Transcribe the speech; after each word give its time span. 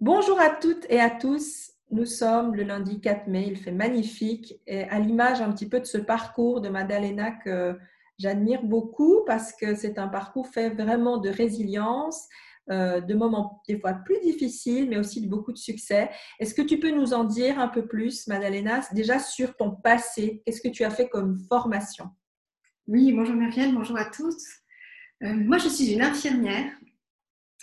Bonjour 0.00 0.38
à 0.38 0.50
toutes 0.50 0.86
et 0.90 1.00
à 1.00 1.10
tous. 1.10 1.72
Nous 1.90 2.06
sommes 2.06 2.54
le 2.54 2.62
lundi 2.62 3.00
4 3.00 3.26
mai. 3.26 3.48
Il 3.48 3.56
fait 3.56 3.72
magnifique. 3.72 4.54
Et 4.68 4.82
à 4.84 5.00
l'image 5.00 5.40
un 5.40 5.50
petit 5.50 5.68
peu 5.68 5.80
de 5.80 5.86
ce 5.86 5.98
parcours 5.98 6.60
de 6.60 6.68
Madalena 6.68 7.32
que 7.32 7.76
j'admire 8.16 8.62
beaucoup 8.62 9.24
parce 9.26 9.52
que 9.52 9.74
c'est 9.74 9.98
un 9.98 10.06
parcours 10.06 10.46
fait 10.46 10.70
vraiment 10.70 11.18
de 11.18 11.28
résilience, 11.28 12.28
euh, 12.70 13.00
de 13.00 13.12
moments 13.14 13.60
des 13.66 13.76
fois 13.76 13.92
plus 13.92 14.20
difficiles, 14.20 14.88
mais 14.88 14.98
aussi 14.98 15.20
de 15.20 15.26
beaucoup 15.26 15.50
de 15.50 15.58
succès. 15.58 16.10
Est-ce 16.38 16.54
que 16.54 16.62
tu 16.62 16.78
peux 16.78 16.92
nous 16.92 17.12
en 17.12 17.24
dire 17.24 17.58
un 17.58 17.68
peu 17.68 17.84
plus, 17.84 18.28
Madalena, 18.28 18.82
déjà 18.92 19.18
sur 19.18 19.56
ton 19.56 19.72
passé? 19.72 20.44
Qu'est-ce 20.46 20.60
que 20.60 20.68
tu 20.68 20.84
as 20.84 20.90
fait 20.90 21.08
comme 21.08 21.40
formation? 21.48 22.10
Oui, 22.86 23.12
bonjour 23.12 23.34
Muriel, 23.34 23.74
bonjour 23.74 23.98
à 23.98 24.04
tous. 24.04 24.36
Euh, 25.24 25.34
moi, 25.34 25.58
je 25.58 25.68
suis 25.68 25.92
une 25.92 26.02
infirmière 26.02 26.70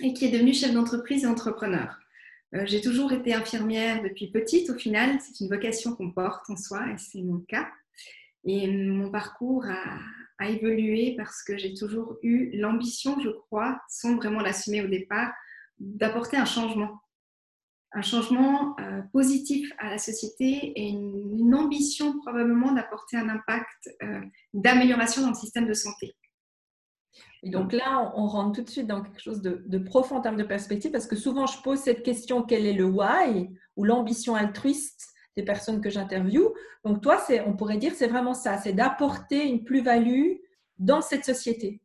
et 0.02 0.14
qui 0.14 0.26
est 0.26 0.32
devenue 0.32 0.54
chef 0.54 0.74
d'entreprise 0.74 1.24
et 1.24 1.28
entrepreneur. 1.28 1.98
Euh, 2.54 2.66
j'ai 2.66 2.82
toujours 2.82 3.12
été 3.12 3.34
infirmière 3.34 4.04
depuis 4.04 4.30
petite. 4.32 4.70
Au 4.70 4.76
final, 4.76 5.20
c'est 5.20 5.44
une 5.44 5.50
vocation 5.50 5.96
qu'on 5.96 6.12
porte 6.12 6.50
en 6.50 6.56
soi 6.56 6.88
et 6.92 6.98
c'est 6.98 7.22
mon 7.22 7.40
cas. 7.40 7.68
Et 8.46 8.68
mon 8.68 9.10
parcours 9.10 9.66
a, 9.66 10.00
évolué 10.48 11.16
parce 11.18 11.42
que 11.44 11.58
j'ai 11.58 11.74
toujours 11.74 12.18
eu 12.22 12.52
l'ambition, 12.58 13.20
je 13.22 13.30
crois, 13.30 13.82
sans 13.88 14.16
vraiment 14.18 14.42
l'assumer 14.42 14.84
au 14.84 14.88
départ, 14.88 15.32
d'apporter 15.80 16.38
un 16.38 16.46
changement. 16.46 17.00
Un 17.94 18.02
changement 18.02 18.76
euh, 18.80 19.02
positif 19.14 19.72
à 19.80 19.90
la 19.90 19.98
société 19.98 20.74
et 20.76 20.90
une, 20.90 21.56
ambition 21.56 22.20
probablement 22.20 22.74
d'apporter 22.74 23.16
un 23.16 23.30
impact 23.30 23.90
euh, 24.04 24.20
d'amélioration 24.54 25.22
dans 25.22 25.30
le 25.30 25.36
système 25.36 25.68
de 25.68 25.74
santé. 25.74 26.14
Et 27.46 27.52
donc 27.52 27.74
là, 27.74 28.12
on, 28.16 28.26
rentre 28.26 28.58
tout 28.58 28.64
de 28.64 28.70
suite 28.70 28.88
dans 28.88 29.04
quelque 29.04 29.22
chose 29.22 29.44
de, 29.44 29.78
profond 29.78 30.16
en 30.16 30.22
termes 30.22 30.36
de 30.36 30.44
perspective, 30.44 30.92
parce 30.92 31.06
que 31.06 31.16
souvent 31.16 31.46
je 31.46 31.62
pose 31.62 31.78
cette 31.78 32.02
question 32.02 32.42
quel 32.42 32.66
est 32.66 32.74
le 32.74 32.86
why 32.86 33.52
ou 33.78 33.84
l'ambition 33.84 34.34
altruiste 34.34 35.14
des 35.38 35.44
personnes 35.44 35.80
que 35.80 35.92
j'interviewe. 35.92 36.56
Donc 36.84 37.02
toi, 37.02 37.24
on 37.46 37.54
pourrait 37.54 37.78
dire 37.78 37.94
c'est 37.96 38.08
vraiment 38.08 38.34
ça, 38.34 38.58
c'est 38.58 38.74
d'apporter 38.74 39.46
une 39.48 39.64
plus-value 39.64 40.38
dans 40.80 41.02
cette 41.02 41.24
société. 41.24 41.82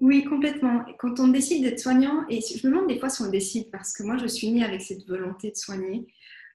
Oui, 0.00 0.24
complètement. 0.24 0.82
Quand 0.98 1.20
on 1.20 1.28
décide 1.28 1.62
d'être 1.62 1.78
soignant, 1.78 2.24
et 2.30 2.40
je 2.40 2.66
me 2.66 2.72
demande 2.72 2.88
des 2.88 2.98
fois 2.98 3.10
si 3.10 3.20
on 3.20 3.28
décide, 3.28 3.70
parce 3.70 3.92
que 3.92 4.02
moi 4.02 4.16
je 4.16 4.26
suis 4.26 4.50
née 4.50 4.64
avec 4.64 4.80
cette 4.80 5.06
volonté 5.06 5.50
de 5.50 5.56
soigner. 5.56 6.06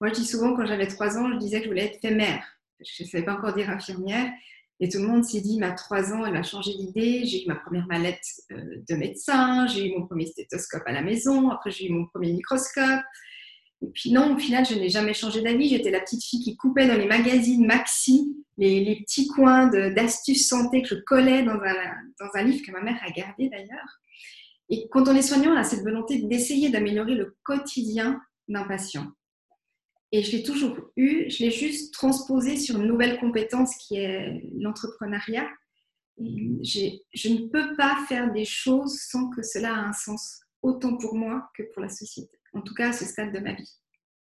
Moi 0.01 0.09
je 0.09 0.15
dis 0.15 0.25
souvent 0.25 0.55
quand 0.55 0.65
j'avais 0.65 0.87
trois 0.87 1.15
ans, 1.19 1.31
je 1.31 1.37
disais 1.37 1.59
que 1.59 1.65
je 1.65 1.69
voulais 1.69 1.85
être 1.85 2.01
fémère. 2.01 2.43
Je 2.79 3.03
ne 3.03 3.07
savais 3.07 3.23
pas 3.23 3.35
encore 3.35 3.53
dire 3.53 3.69
infirmière. 3.69 4.31
Et 4.79 4.89
tout 4.89 4.99
le 4.99 5.07
monde 5.07 5.23
s'est 5.23 5.41
dit, 5.41 5.61
à 5.63 5.71
trois 5.71 6.13
ans, 6.13 6.25
elle 6.25 6.35
a 6.35 6.43
changé 6.43 6.73
d'idée. 6.75 7.25
J'ai 7.25 7.43
eu 7.43 7.47
ma 7.47 7.55
première 7.55 7.87
mallette 7.87 8.23
euh, 8.51 8.83
de 8.87 8.95
médecin, 8.95 9.65
j'ai 9.67 9.87
eu 9.87 9.97
mon 9.97 10.05
premier 10.05 10.27
stéthoscope 10.27 10.83
à 10.85 10.91
la 10.91 11.01
maison, 11.01 11.49
après 11.49 11.71
j'ai 11.71 11.87
eu 11.87 11.93
mon 11.93 12.05
premier 12.05 12.31
microscope. 12.33 13.01
Et 13.81 13.87
puis 13.93 14.11
non, 14.11 14.35
au 14.35 14.39
final, 14.39 14.65
je 14.65 14.75
n'ai 14.75 14.89
jamais 14.89 15.13
changé 15.13 15.41
d'avis. 15.41 15.69
J'étais 15.69 15.91
la 15.91 15.99
petite 15.99 16.23
fille 16.23 16.41
qui 16.41 16.55
coupait 16.57 16.87
dans 16.87 16.97
les 16.97 17.05
magazines 17.05 17.65
Maxi 17.65 18.35
les, 18.57 19.01
petits 19.01 19.27
coins 19.27 19.67
d'astuces 19.67 20.47
santé 20.47 20.81
que 20.81 20.87
je 20.87 20.95
collais 20.95 21.43
dans 21.43 21.53
un, 21.53 21.93
dans 22.19 22.29
un 22.33 22.43
livre 22.43 22.65
que 22.65 22.71
ma 22.71 22.81
mère 22.81 22.99
a 23.05 23.11
gardé 23.11 23.49
d'ailleurs. 23.49 23.99
Et 24.69 24.87
quand 24.91 25.07
on 25.07 25.15
est 25.15 25.21
soignant, 25.21 25.53
on 25.53 25.57
a 25.57 25.63
cette 25.63 25.83
volonté 25.83 26.21
d'essayer 26.23 26.69
d'améliorer 26.69 27.15
le 27.15 27.37
quotidien 27.43 28.19
d'un 28.47 28.67
patient. 28.67 29.07
Et 30.11 30.23
je 30.23 30.31
l'ai 30.31 30.43
toujours 30.43 30.77
eu, 30.95 31.29
je 31.29 31.43
l'ai 31.43 31.51
juste 31.51 31.93
transposé 31.93 32.55
sur 32.55 32.79
une 32.79 32.87
nouvelle 32.87 33.19
compétence 33.19 33.75
qui 33.75 33.97
est 33.97 34.41
l'entrepreneuriat. 34.57 35.47
Je 36.17 37.29
ne 37.29 37.47
peux 37.47 37.75
pas 37.75 37.97
faire 38.07 38.31
des 38.31 38.45
choses 38.45 38.99
sans 38.99 39.29
que 39.29 39.43
cela 39.43 39.69
ait 39.69 39.87
un 39.89 39.93
sens, 39.93 40.41
autant 40.61 40.97
pour 40.97 41.15
moi 41.15 41.49
que 41.55 41.63
pour 41.73 41.81
la 41.81 41.89
société, 41.89 42.37
en 42.53 42.61
tout 42.61 42.73
cas 42.73 42.89
à 42.89 42.93
ce 42.93 43.05
stade 43.05 43.33
de 43.33 43.39
ma 43.39 43.53
vie. 43.53 43.71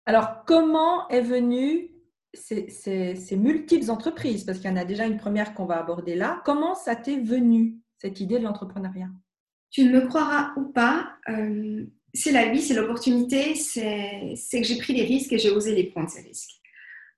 Alors, 0.05 0.43
comment 0.45 1.07
est 1.09 1.21
venue 1.21 1.91
ces, 2.33 2.69
ces, 2.69 3.37
multiples 3.37 3.89
entreprises? 3.89 4.43
Parce 4.43 4.59
qu'il 4.59 4.69
y 4.69 4.73
en 4.73 4.77
a 4.77 4.85
déjà 4.85 5.05
une 5.05 5.17
première 5.17 5.53
qu'on 5.53 5.65
va 5.65 5.79
aborder 5.79 6.15
là. 6.15 6.41
Comment 6.45 6.75
ça 6.75 6.95
t'est 6.95 7.19
venu, 7.19 7.79
cette 7.99 8.19
idée 8.19 8.37
de 8.37 8.43
l'entrepreneuriat? 8.43 9.09
Tu 9.71 9.83
ne 9.85 9.91
me 9.91 10.07
croiras 10.07 10.53
ou 10.57 10.65
pas, 10.65 11.13
euh, 11.29 11.85
c'est 12.15 12.31
la 12.31 12.49
vie, 12.49 12.61
c'est 12.61 12.73
l'opportunité, 12.73 13.55
c'est 13.55 14.35
que 14.51 14.63
j'ai 14.63 14.77
pris 14.77 14.93
des 14.93 15.03
risques 15.03 15.33
et 15.33 15.37
j'ai 15.37 15.51
osé 15.51 15.75
les 15.75 15.85
prendre, 15.85 16.09
ces 16.09 16.21
risques. 16.21 16.61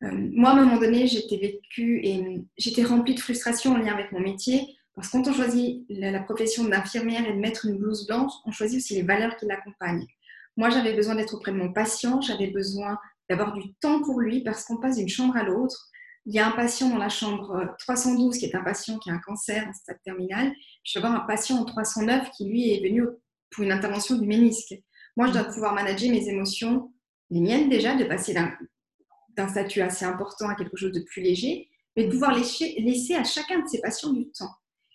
Euh, 0.03 0.11
moi, 0.11 0.49
à 0.49 0.53
un 0.53 0.65
moment 0.65 0.79
donné, 0.79 1.07
j'étais 1.07 1.37
vécue 1.37 2.01
et 2.03 2.43
j'étais 2.57 2.83
remplie 2.83 3.15
de 3.15 3.19
frustration 3.19 3.73
en 3.73 3.77
lien 3.77 3.93
avec 3.93 4.11
mon 4.11 4.19
métier. 4.19 4.77
Parce 4.95 5.09
que 5.09 5.17
quand 5.17 5.27
on 5.27 5.33
choisit 5.33 5.85
la, 5.89 6.19
profession 6.21 6.63
d'infirmière 6.63 7.27
et 7.27 7.33
de 7.33 7.39
mettre 7.39 7.65
une 7.65 7.77
blouse 7.77 8.07
blanche, 8.07 8.31
on 8.45 8.51
choisit 8.51 8.77
aussi 8.77 8.95
les 8.95 9.03
valeurs 9.03 9.37
qui 9.37 9.45
l'accompagnent. 9.45 10.07
Moi, 10.55 10.71
j'avais 10.71 10.93
besoin 10.93 11.15
d'être 11.15 11.35
auprès 11.35 11.51
de 11.51 11.57
mon 11.57 11.71
patient, 11.71 12.19
j'avais 12.19 12.47
besoin 12.47 12.97
d'avoir 13.29 13.53
du 13.53 13.75
temps 13.75 14.01
pour 14.01 14.19
lui 14.19 14.41
parce 14.41 14.63
qu'on 14.63 14.77
passe 14.77 14.97
d'une 14.97 15.09
chambre 15.09 15.37
à 15.37 15.43
l'autre. 15.43 15.89
Il 16.25 16.33
y 16.33 16.39
a 16.39 16.47
un 16.47 16.51
patient 16.51 16.89
dans 16.89 16.97
la 16.97 17.09
chambre 17.09 17.75
312 17.79 18.37
qui 18.37 18.45
est 18.45 18.55
un 18.55 18.63
patient 18.63 18.97
qui 18.97 19.11
a 19.11 19.13
un 19.13 19.19
cancer 19.19 19.67
en 19.67 19.73
stade 19.73 19.99
terminal. 20.03 20.51
Je 20.83 20.97
vais 20.97 21.05
avoir 21.05 21.21
un 21.21 21.25
patient 21.27 21.57
en 21.57 21.65
309 21.65 22.31
qui, 22.31 22.49
lui, 22.49 22.73
est 22.73 22.81
venu 22.81 23.03
pour 23.51 23.63
une 23.63 23.71
intervention 23.71 24.17
du 24.17 24.27
ménisque. 24.27 24.73
Moi, 25.17 25.27
je 25.27 25.33
dois 25.33 25.45
pouvoir 25.45 25.73
manager 25.73 26.11
mes 26.11 26.29
émotions, 26.29 26.93
les 27.31 27.41
miennes 27.41 27.69
déjà, 27.69 27.95
de 27.95 28.05
passer 28.05 28.33
d'un 28.33 29.47
statut 29.49 29.81
assez 29.81 30.05
important 30.05 30.47
à 30.47 30.55
quelque 30.55 30.77
chose 30.77 30.91
de 30.91 31.01
plus 31.01 31.23
léger, 31.23 31.69
mais 31.95 32.05
de 32.05 32.11
pouvoir 32.11 32.37
laisser, 32.37 32.75
laisser 32.79 33.15
à 33.15 33.23
chacun 33.23 33.59
de 33.59 33.67
ces 33.67 33.81
patients 33.81 34.13
du 34.13 34.29
temps. 34.31 34.51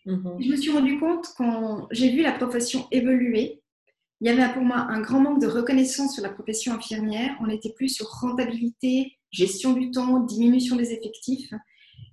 Mhm. 0.07 0.37
Je 0.41 0.49
me 0.49 0.57
suis 0.57 0.71
rendu 0.71 0.99
compte 0.99 1.27
quand 1.37 1.89
j'ai 1.91 2.11
vu 2.13 2.23
la 2.23 2.33
profession 2.33 2.87
évoluer, 2.93 3.63
il 4.21 4.29
y 4.29 4.31
avait 4.31 4.53
pour 4.53 4.63
moi 4.63 4.77
un 4.77 5.01
grand 5.01 5.19
manque 5.19 5.41
de 5.41 5.49
reconnaissance 5.49 6.15
sur 6.15 6.23
la 6.23 6.31
profession 6.31 6.73
infirmière. 6.73 7.37
On 7.41 7.49
n'était 7.49 7.73
plus 7.73 7.89
sur 7.89 8.07
rentabilité, 8.07 9.19
gestion 9.33 9.73
du 9.73 9.91
temps, 9.91 10.21
diminution 10.21 10.77
des 10.77 10.93
effectifs, 10.93 11.53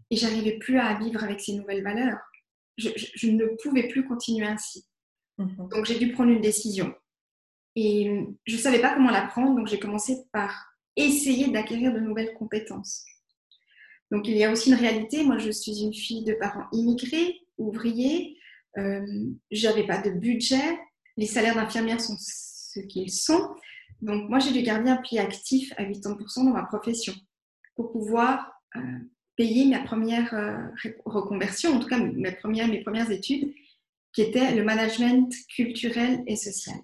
et 0.09 0.15
j'arrivais 0.15 0.57
plus 0.57 0.79
à 0.79 0.97
vivre 0.97 1.23
avec 1.23 1.39
ces 1.39 1.53
nouvelles 1.53 1.83
valeurs. 1.83 2.17
Je, 2.77 3.29
ne 3.29 3.45
pouvais 3.61 3.87
plus 3.87 4.07
continuer 4.07 4.47
ainsi. 4.47 4.85
Mhm. 5.37 5.69
Donc 5.69 5.85
j'ai 5.85 5.99
dû 5.99 6.11
prendre 6.11 6.31
une 6.31 6.41
décision. 6.41 6.91
Et 7.75 8.25
je 8.45 8.55
ne 8.55 8.61
savais 8.61 8.79
pas 8.79 8.93
comment 8.93 9.11
la 9.11 9.27
prendre, 9.27 9.55
donc 9.55 9.67
j'ai 9.67 9.79
commencé 9.79 10.17
par 10.31 10.73
essayer 10.95 11.49
d'acquérir 11.49 11.93
de 11.93 11.99
nouvelles 11.99 12.33
compétences. 12.33 13.05
Donc 14.11 14.27
il 14.27 14.37
y 14.37 14.43
a 14.43 14.51
aussi 14.51 14.69
une 14.69 14.77
réalité. 14.77 15.23
Moi, 15.23 15.37
je 15.37 15.51
suis 15.51 15.81
une 15.81 15.93
fille 15.93 16.23
de 16.23 16.33
parents 16.33 16.65
immigrés, 16.71 17.41
ouvriers. 17.57 18.37
Euh, 18.77 19.05
je 19.51 19.67
n'avais 19.67 19.85
pas 19.85 20.01
de 20.01 20.11
budget. 20.11 20.79
Les 21.17 21.25
salaires 21.25 21.55
d'infirmière 21.55 22.01
sont 22.01 22.15
ce 22.17 22.79
qu'ils 22.79 23.11
sont. 23.11 23.55
Donc 24.01 24.29
moi, 24.29 24.39
j'ai 24.39 24.51
dû 24.51 24.61
garder 24.61 24.89
un 24.89 24.97
pied 24.97 25.19
actif 25.19 25.73
à 25.77 25.83
80% 25.83 26.45
dans 26.45 26.53
ma 26.53 26.63
profession 26.63 27.13
pour 27.75 27.91
pouvoir 27.91 28.51
euh, 28.75 28.81
payer 29.35 29.65
ma 29.65 29.79
première 29.79 30.33
euh, 30.33 30.57
reconversion, 31.05 31.73
en 31.73 31.79
tout 31.79 31.87
cas 31.87 31.97
mes 31.97 32.31
premières, 32.33 32.67
mes 32.67 32.81
premières 32.81 33.11
études, 33.11 33.53
qui 34.13 34.21
étaient 34.21 34.55
le 34.55 34.63
management 34.63 35.31
culturel 35.55 36.23
et 36.27 36.35
social. 36.35 36.77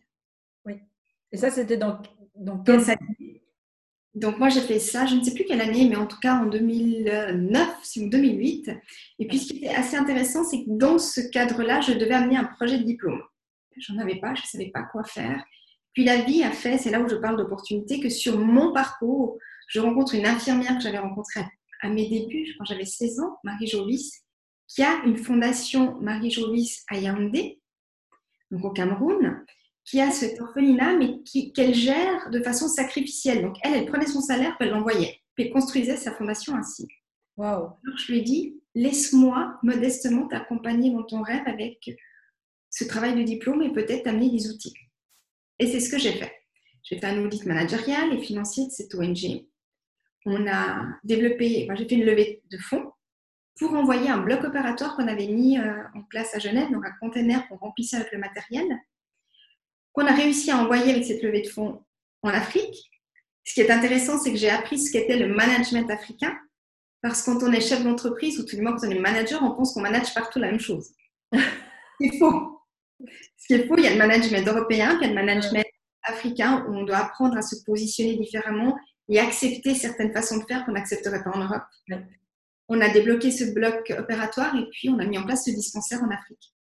Et 1.32 1.38
ça, 1.38 1.50
c'était 1.50 1.78
dans, 1.78 2.02
dans 2.36 2.60
quelle 2.60 2.90
année 2.90 3.26
donc 4.16 4.40
moi 4.40 4.48
j'ai 4.48 4.62
fait 4.62 4.80
ça, 4.80 5.06
je 5.06 5.16
ne 5.16 5.24
sais 5.24 5.34
plus 5.34 5.44
quelle 5.44 5.60
année, 5.60 5.90
mais 5.90 5.98
en 5.98 6.08
tout 6.08 6.20
cas 6.20 6.36
en 6.36 6.46
2009, 6.46 7.70
c'est 7.84 8.08
2008. 8.08 8.72
Et 9.20 9.28
puis 9.28 9.40
ce 9.40 9.48
qui 9.52 9.58
était 9.58 9.76
assez 9.76 9.98
intéressant, 9.98 10.46
c'est 10.46 10.64
que 10.64 10.70
dans 10.70 10.98
ce 10.98 11.20
cadre-là, 11.20 11.82
je 11.82 11.92
devais 11.92 12.14
amener 12.14 12.38
un 12.38 12.46
projet 12.46 12.78
de 12.78 12.84
diplôme. 12.84 13.22
J'en 13.78 13.98
avais 13.98 14.16
pas, 14.16 14.34
je 14.34 14.42
ne 14.42 14.48
savais 14.48 14.72
pas 14.74 14.84
quoi 14.84 15.04
faire. 15.04 15.44
Puis 15.94 16.06
la 16.06 16.22
vie 16.22 16.44
a 16.44 16.52
fait, 16.52 16.78
c'est 16.78 16.92
là 16.92 17.02
où 17.02 17.10
je 17.10 17.16
parle 17.16 17.36
d'opportunité, 17.36 18.00
que 18.00 18.10
sur 18.10 18.40
mon 18.40 18.72
parcours, 18.72 19.38
je 19.68 19.82
rencontre 19.82 20.16
une 20.16 20.26
infirmière 20.26 20.78
que 20.78 20.84
j'avais 20.84 20.98
rencontrée 20.98 21.42
à 21.82 21.90
mes 21.90 22.08
débuts, 22.08 22.56
quand 22.58 22.66
j'avais 22.66 22.86
16 22.86 23.20
ans, 23.20 23.38
Marie 23.44 23.68
Jovis, 23.68 24.24
qui 24.68 24.82
a 24.82 25.04
une 25.06 25.18
fondation 25.18 26.00
Marie 26.00 26.32
Jovis 26.32 26.86
à 26.90 26.98
Yaoundé, 26.98 27.60
donc 28.50 28.64
au 28.64 28.72
Cameroun, 28.72 29.44
qui 29.86 30.02
a 30.02 30.10
cet 30.10 30.42
orphelinat, 30.42 30.98
mais 30.98 31.22
qu'elle 31.54 31.76
gère 31.76 32.30
de 32.32 32.42
façon 32.42 32.68
sacrificielle. 32.68 33.44
Donc, 33.44 33.58
elle, 33.64 33.76
elle 33.76 33.86
prenait 33.86 34.08
son 34.08 34.22
salaire, 34.22 34.58
puis 34.58 34.68
elle 34.68 34.74
l'envoyait, 34.74 35.20
puis 35.36 35.46
elle 35.46 35.52
construisait 35.52 35.96
sa 35.96 36.12
fondation 36.12 36.56
ainsi. 36.56 36.88
Wow. 37.38 37.46
Alors, 37.46 37.98
je 37.98 38.12
lui 38.12 38.20
ai 38.20 38.22
dit, 38.24 38.62
laisse-moi 38.74 39.60
modestement 39.62 40.28
t'accompagner 40.28 40.92
dans 40.92 41.04
ton 41.04 41.22
rêve 41.22 41.44
avec 41.46 41.92
ce 42.72 42.84
travail 42.84 43.16
de 43.16 43.24
diplôme 43.24 43.62
et 43.62 43.72
peut-être 43.72 44.04
t'amener 44.04 44.30
des 44.30 44.50
outils. 44.50 44.74
Et 45.60 45.68
c'est 45.68 45.80
ce 45.80 45.90
que 45.90 46.00
j'ai 46.00 46.14
fait. 46.14 46.34
J'ai 46.84 47.00
fait 47.00 47.08
un 47.08 47.24
audit 47.24 47.46
managérial 47.46 48.14
et 48.14 48.22
financier 48.22 48.66
de 48.66 48.72
cette 48.72 48.94
ONG. 48.96 49.46
On 50.26 50.48
a 50.48 50.86
développé, 51.04 51.68
j'ai 51.76 51.88
fait 51.88 51.96
une 51.96 52.06
levée 52.06 52.42
de 52.52 52.58
fonds 52.58 52.92
pour 53.58 53.74
envoyer 53.74 54.10
un 54.10 54.18
bloc 54.18 54.44
opératoire 54.44 54.96
qu'on 54.96 55.08
avait 55.08 55.28
mis 55.28 55.58
euh, 55.58 55.84
en 55.94 56.02
place 56.04 56.36
à 56.36 56.40
Genève, 56.40 56.72
donc 56.72 56.86
un 56.86 56.94
container 57.00 57.48
qu'on 57.48 57.58
remplissait 57.58 57.98
avec 57.98 58.12
le 58.12 58.18
matériel 58.18 58.66
qu'on 59.96 60.06
a 60.06 60.14
réussi 60.14 60.52
à 60.52 60.58
envoyer 60.58 60.92
avec 60.92 61.06
cette 61.06 61.24
levée 61.24 61.42
de 61.42 61.48
fonds 61.48 61.82
en 62.22 62.30
Afrique. 62.30 62.92
Ce 63.46 63.54
qui 63.54 63.62
est 63.62 63.72
intéressant, 63.72 64.20
c'est 64.20 64.32
que 64.32 64.38
j'ai 64.38 64.50
appris 64.50 64.78
ce 64.78 64.92
qu'était 64.92 65.18
le 65.18 65.34
management 65.34 65.90
africain. 65.90 66.36
Parce 67.02 67.22
que 67.22 67.32
quand 67.32 67.44
on 67.44 67.52
est 67.52 67.62
chef 67.62 67.84
d'entreprise 67.84 68.40
ou 68.40 68.46
tout 68.46 68.58
le 68.58 68.64
monde 68.64 68.80
quand 68.80 68.88
on 68.88 68.92
est 68.92 69.00
manager, 69.00 69.42
on 69.42 69.56
pense 69.56 69.74
qu'on 69.74 69.82
manage 69.82 70.14
partout 70.14 70.40
la 70.40 70.52
même 70.52 70.60
chose. 70.60 70.90
C'est 71.32 72.18
faux. 72.20 72.62
Ce 73.38 73.48
qui 73.48 73.54
est 73.54 73.68
faux, 73.68 73.78
il 73.78 73.84
y 73.84 73.88
a 73.88 73.92
le 73.92 73.98
management 73.98 74.48
européen, 74.48 74.98
il 75.00 75.02
y 75.02 75.06
a 75.06 75.10
le 75.10 75.16
management 75.16 75.66
africain 76.04 76.66
où 76.68 76.74
on 76.74 76.84
doit 76.84 76.98
apprendre 76.98 77.38
à 77.38 77.42
se 77.42 77.56
positionner 77.66 78.18
différemment 78.18 78.76
et 79.08 79.20
accepter 79.20 79.76
certaines 79.76 80.12
façons 80.12 80.38
de 80.38 80.46
faire 80.46 80.66
qu'on 80.66 80.72
n'accepterait 80.72 81.24
pas 81.24 81.32
en 81.32 81.44
Europe. 81.44 81.64
On 82.68 82.82
a 82.82 82.90
débloqué 82.90 83.32
ce 83.32 83.54
bloc 83.54 83.94
opératoire 83.98 84.56
et 84.56 84.68
puis 84.72 84.90
on 84.90 84.98
a 85.00 85.06
mis 85.06 85.18
en 85.18 85.26
place 85.26 85.46
ce 85.46 85.52
dispensaire 85.52 86.02
en 86.04 86.10
Afrique, 86.10 86.54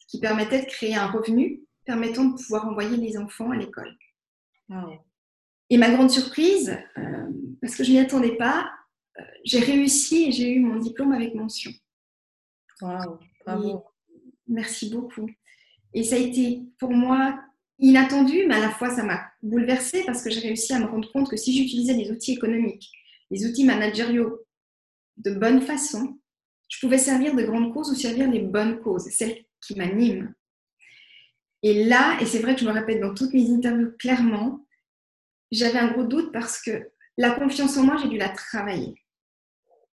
ce 0.00 0.06
qui 0.08 0.20
permettait 0.20 0.62
de 0.62 0.66
créer 0.66 0.96
un 0.96 1.06
revenu 1.06 1.62
permettant 1.84 2.24
de 2.24 2.36
pouvoir 2.36 2.66
envoyer 2.66 2.96
les 2.96 3.16
enfants 3.16 3.50
à 3.50 3.56
l'école. 3.56 3.96
Et 5.70 5.78
ma 5.78 5.90
grande 5.90 6.10
surprise, 6.10 6.76
euh, 6.98 7.26
parce 7.60 7.76
que 7.76 7.84
je 7.84 7.90
n'y 7.90 7.98
attendais 7.98 8.36
pas, 8.36 8.70
euh, 9.18 9.22
j'ai 9.44 9.60
réussi 9.60 10.24
et 10.24 10.32
j'ai 10.32 10.52
eu 10.52 10.60
mon 10.60 10.76
diplôme 10.76 11.12
avec 11.12 11.34
mention. 11.34 11.70
Bravo. 12.80 13.84
merci 14.48 14.90
beaucoup. 14.90 15.28
Et 15.92 16.02
ça 16.02 16.16
a 16.16 16.18
été 16.18 16.62
pour 16.78 16.90
moi 16.90 17.40
inattendu, 17.78 18.46
mais 18.46 18.56
à 18.56 18.60
la 18.60 18.70
fois 18.70 18.90
ça 18.90 19.04
m'a 19.04 19.22
bouleversée 19.42 20.02
parce 20.04 20.22
que 20.22 20.30
j'ai 20.30 20.40
réussi 20.40 20.72
à 20.72 20.80
me 20.80 20.86
rendre 20.86 21.10
compte 21.12 21.30
que 21.30 21.36
si 21.36 21.56
j'utilisais 21.56 21.94
les 21.94 22.10
outils 22.10 22.32
économiques, 22.32 22.90
les 23.30 23.46
outils 23.46 23.64
managériaux 23.64 24.40
de 25.18 25.32
bonne 25.32 25.60
façon, 25.60 26.18
je 26.68 26.80
pouvais 26.80 26.98
servir 26.98 27.34
de 27.34 27.42
grandes 27.42 27.72
causes 27.72 27.90
ou 27.90 27.94
servir 27.94 28.30
les 28.30 28.40
bonnes 28.40 28.80
causes, 28.80 29.08
celles 29.10 29.44
qui 29.60 29.76
m'animent. 29.76 30.34
Et 31.64 31.84
là, 31.84 32.18
et 32.20 32.26
c'est 32.26 32.40
vrai 32.40 32.54
que 32.54 32.60
je 32.60 32.66
me 32.66 32.72
répète 32.72 33.00
dans 33.00 33.14
toutes 33.14 33.32
mes 33.32 33.50
interviews 33.50 33.90
clairement, 33.98 34.66
j'avais 35.50 35.78
un 35.78 35.92
gros 35.92 36.04
doute 36.04 36.30
parce 36.30 36.60
que 36.60 36.90
la 37.16 37.30
confiance 37.30 37.78
en 37.78 37.84
moi, 37.84 37.96
j'ai 37.96 38.08
dû 38.08 38.18
la 38.18 38.28
travailler. 38.28 38.94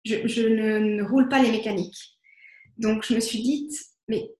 Je, 0.04 0.48
ne, 0.48 1.02
roule 1.02 1.30
pas 1.30 1.42
les 1.42 1.50
mécaniques. 1.50 2.18
Donc 2.76 3.06
je 3.06 3.14
me 3.14 3.20
suis 3.20 3.40
dit, 3.40 3.70
mais 4.06 4.34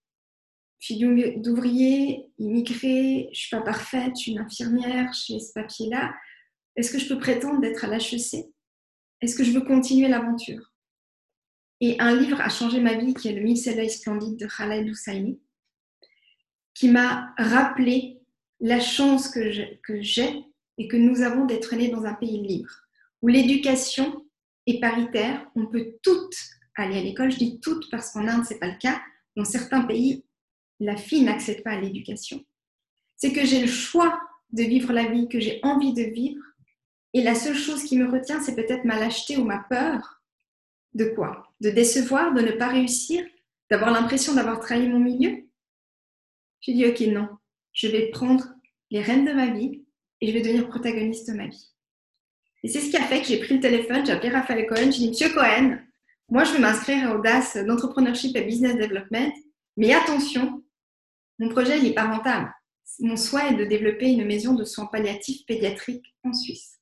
fille 0.79 1.39
d'ouvrier, 1.39 2.27
immigrée, 2.37 3.31
je 3.33 3.39
suis 3.39 3.57
pas 3.57 3.63
parfaite, 3.63 4.13
je 4.15 4.21
suis 4.21 4.33
une 4.33 4.41
infirmière, 4.41 5.11
j'ai 5.15 5.39
ce 5.39 5.53
papier-là. 5.55 6.13
Est-ce 6.77 6.93
que 6.93 6.99
je 6.99 7.09
peux 7.09 7.19
prétendre 7.19 7.63
d'être 7.63 7.87
à 7.87 7.89
l'HEC 7.89 8.45
Est-ce 9.23 9.37
que 9.37 9.45
je 9.45 9.53
veux 9.53 9.63
continuer 9.63 10.09
l'aventure? 10.09 10.75
Et 11.81 11.99
un 11.99 12.15
livre 12.15 12.43
a 12.43 12.51
changé 12.51 12.79
ma 12.79 12.95
vie, 12.95 13.15
qui 13.15 13.29
est 13.29 13.33
Le 13.33 13.43
Mille 13.43 13.57
soleils 13.57 13.89
splendides 13.89 14.39
de 14.39 14.47
Khaled 14.47 14.91
Hosseini, 14.91 15.41
qui 16.83 16.89
m'a 16.89 17.33
rappelé 17.39 18.19
la 18.59 18.81
chance 18.81 19.29
que 19.29 19.53
j'ai 19.53 20.45
et 20.79 20.89
que 20.89 20.97
nous 20.97 21.23
avons 21.23 21.45
d'être 21.45 21.77
nés 21.77 21.91
dans 21.91 22.07
un 22.07 22.15
pays 22.15 22.45
libre, 22.45 22.73
où 23.23 23.29
l'éducation 23.29 24.27
est 24.67 24.81
paritaire, 24.81 25.49
on 25.55 25.67
peut 25.67 25.95
toutes 26.03 26.35
aller 26.75 26.99
à 26.99 27.03
l'école. 27.03 27.31
Je 27.31 27.39
dis 27.39 27.61
toutes 27.61 27.89
parce 27.89 28.11
qu'en 28.11 28.27
Inde, 28.27 28.45
ce 28.45 28.55
n'est 28.55 28.59
pas 28.59 28.67
le 28.67 28.79
cas. 28.81 29.01
Dans 29.37 29.45
certains 29.45 29.83
pays, 29.83 30.25
la 30.81 30.97
fille 30.97 31.23
n'accède 31.23 31.63
pas 31.63 31.71
à 31.71 31.81
l'éducation. 31.81 32.45
C'est 33.15 33.33
que 33.33 33.47
j'ai 33.47 33.61
le 33.61 33.69
choix 33.69 34.21
de 34.51 34.65
vivre 34.65 34.93
la 34.93 35.07
vie 35.07 35.29
que 35.29 35.39
j'ai 35.39 35.61
envie 35.63 35.95
de 35.95 36.03
vivre. 36.03 36.43
Et 37.15 37.23
la 37.23 37.37
seule 37.37 37.55
chose 37.55 37.85
qui 37.85 37.97
me 37.97 38.11
retient, 38.11 38.41
c'est 38.41 38.57
peut-être 38.57 38.85
ma 38.85 38.99
lâcheté 38.99 39.37
ou 39.37 39.45
ma 39.45 39.61
peur. 39.71 40.21
De 40.95 41.05
quoi? 41.05 41.47
De 41.61 41.71
décevoir, 41.71 42.35
de 42.35 42.41
ne 42.41 42.51
pas 42.51 42.71
réussir, 42.71 43.25
d'avoir 43.71 43.93
l'impression 43.93 44.35
d'avoir 44.35 44.59
trahi 44.59 44.89
mon 44.89 44.99
milieu? 44.99 45.45
J'ai 46.63 46.75
dit, 46.75 46.87
ok, 46.87 47.01
non, 47.13 47.29
je 47.73 47.89
vais 47.89 48.09
prendre 48.11 48.45
les 48.91 49.03
rênes 49.03 49.25
de 49.25 49.33
ma 49.33 49.53
vie 49.53 49.85
et 50.21 50.29
je 50.29 50.33
vais 50.33 50.43
devenir 50.43 50.69
protagoniste 50.69 51.29
de 51.29 51.37
ma 51.37 51.49
vie. 51.49 51.73
Et 52.63 52.69
c'est 52.69 52.81
ce 52.81 52.91
qui 52.91 52.97
a 52.97 53.03
fait 53.03 53.21
que 53.21 53.27
j'ai 53.27 53.41
pris 53.41 53.55
le 53.55 53.61
téléphone, 53.61 54.07
j'ai 54.07 54.13
appelé 54.13 54.31
Raphaël 54.31 54.67
Cohen, 54.67 54.91
j'ai 54.91 55.01
dit, 55.01 55.09
Monsieur 55.09 55.35
Cohen, 55.35 55.79
moi 56.29 56.45
je 56.45 56.53
veux 56.53 56.61
m'inscrire 56.61 57.11
à 57.11 57.17
Audace 57.17 57.57
d'entrepreneurship 57.57 58.37
et 58.37 58.43
business 58.43 58.77
development, 58.77 59.33
mais 59.77 59.93
attention, 59.93 60.63
mon 61.41 61.49
projet 61.49 61.81
n'est 61.81 61.95
pas 61.95 62.05
rentable. 62.05 62.55
Mon 63.01 63.17
souhait 63.17 63.51
est 63.51 63.57
de 63.57 63.65
développer 63.65 64.07
une 64.07 64.25
maison 64.25 64.55
de 64.55 64.65
soins 64.65 64.87
palliatifs 64.87 65.45
pédiatriques 65.47 66.15
en 66.23 66.33
Suisse. 66.33 66.79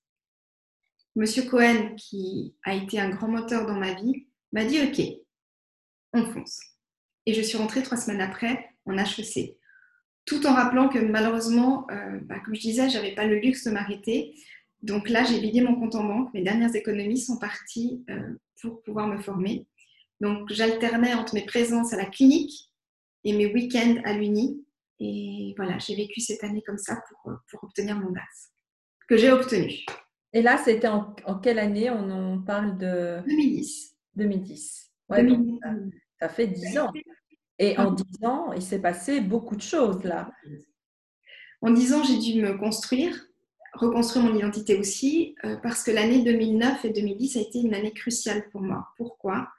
Monsieur 1.16 1.44
Cohen, 1.44 1.94
qui 1.96 2.54
a 2.64 2.74
été 2.74 3.00
un 3.00 3.08
grand 3.08 3.28
moteur 3.28 3.66
dans 3.66 3.78
ma 3.78 3.94
vie, 3.94 4.26
m'a 4.52 4.64
dit 4.64 4.80
OK, 4.82 5.00
on 6.12 6.24
fonce. 6.26 6.60
Et 7.24 7.32
je 7.32 7.40
suis 7.40 7.56
rentrée 7.56 7.82
trois 7.82 7.96
semaines 7.96 8.20
après 8.20 8.68
en 8.84 8.98
HEC. 8.98 9.56
Tout 10.24 10.46
en 10.46 10.54
rappelant 10.54 10.88
que 10.88 10.98
malheureusement, 10.98 11.86
euh, 11.90 12.18
bah, 12.22 12.40
comme 12.44 12.54
je 12.54 12.60
disais, 12.60 12.88
je 12.88 12.96
n'avais 12.96 13.14
pas 13.14 13.26
le 13.26 13.38
luxe 13.38 13.64
de 13.64 13.70
m'arrêter. 13.70 14.34
Donc 14.82 15.08
là, 15.08 15.24
j'ai 15.24 15.40
vidé 15.40 15.60
mon 15.60 15.74
compte 15.74 15.94
en 15.94 16.04
banque. 16.04 16.32
Mes 16.34 16.42
dernières 16.42 16.74
économies 16.74 17.18
sont 17.18 17.38
parties 17.38 18.04
euh, 18.10 18.34
pour 18.62 18.82
pouvoir 18.82 19.06
me 19.06 19.18
former. 19.18 19.66
Donc 20.20 20.52
j'alternais 20.52 21.14
entre 21.14 21.34
mes 21.34 21.44
présences 21.44 21.92
à 21.92 21.96
la 21.96 22.06
clinique 22.06 22.70
et 23.24 23.32
mes 23.32 23.52
week-ends 23.52 24.00
à 24.04 24.12
l'Uni. 24.12 24.64
Et 24.98 25.54
voilà, 25.56 25.78
j'ai 25.78 25.96
vécu 25.96 26.20
cette 26.20 26.44
année 26.44 26.62
comme 26.66 26.78
ça 26.78 27.00
pour, 27.08 27.32
pour 27.50 27.64
obtenir 27.64 27.98
mon 27.98 28.10
DAS, 28.10 28.52
que 29.08 29.16
j'ai 29.16 29.32
obtenu. 29.32 29.84
Et 30.32 30.42
là, 30.42 30.58
c'était 30.58 30.88
en, 30.88 31.14
quelle 31.42 31.58
année? 31.58 31.90
On, 31.90 32.10
en 32.10 32.38
parle 32.40 32.78
de 32.78 33.20
2010. 33.26 33.96
2010. 34.14 34.90
ça, 36.20 36.28
fait 36.28 36.46
10 36.46 36.78
ans. 36.78 36.92
Et 37.60 37.76
en 37.78 37.92
10 37.92 38.24
ans, 38.24 38.52
il 38.54 38.62
s'est 38.62 38.80
passé 38.80 39.20
beaucoup 39.20 39.54
de 39.54 39.60
choses 39.60 40.02
là. 40.02 40.32
En 41.60 41.70
10 41.70 41.92
ans, 41.92 42.02
j'ai 42.02 42.16
dû 42.16 42.40
me 42.40 42.56
construire, 42.56 43.14
reconstruire 43.74 44.24
mon 44.24 44.34
identité 44.34 44.78
aussi, 44.78 45.34
euh, 45.44 45.56
parce 45.56 45.82
que 45.82 45.90
l'année 45.90 46.24
2009 46.24 46.86
et 46.86 46.90
2010 46.90 47.36
a 47.36 47.40
été 47.40 47.60
une 47.60 47.74
année 47.74 47.92
cruciale 47.92 48.48
pour 48.48 48.62
moi. 48.62 48.88
Pourquoi? 48.96 49.50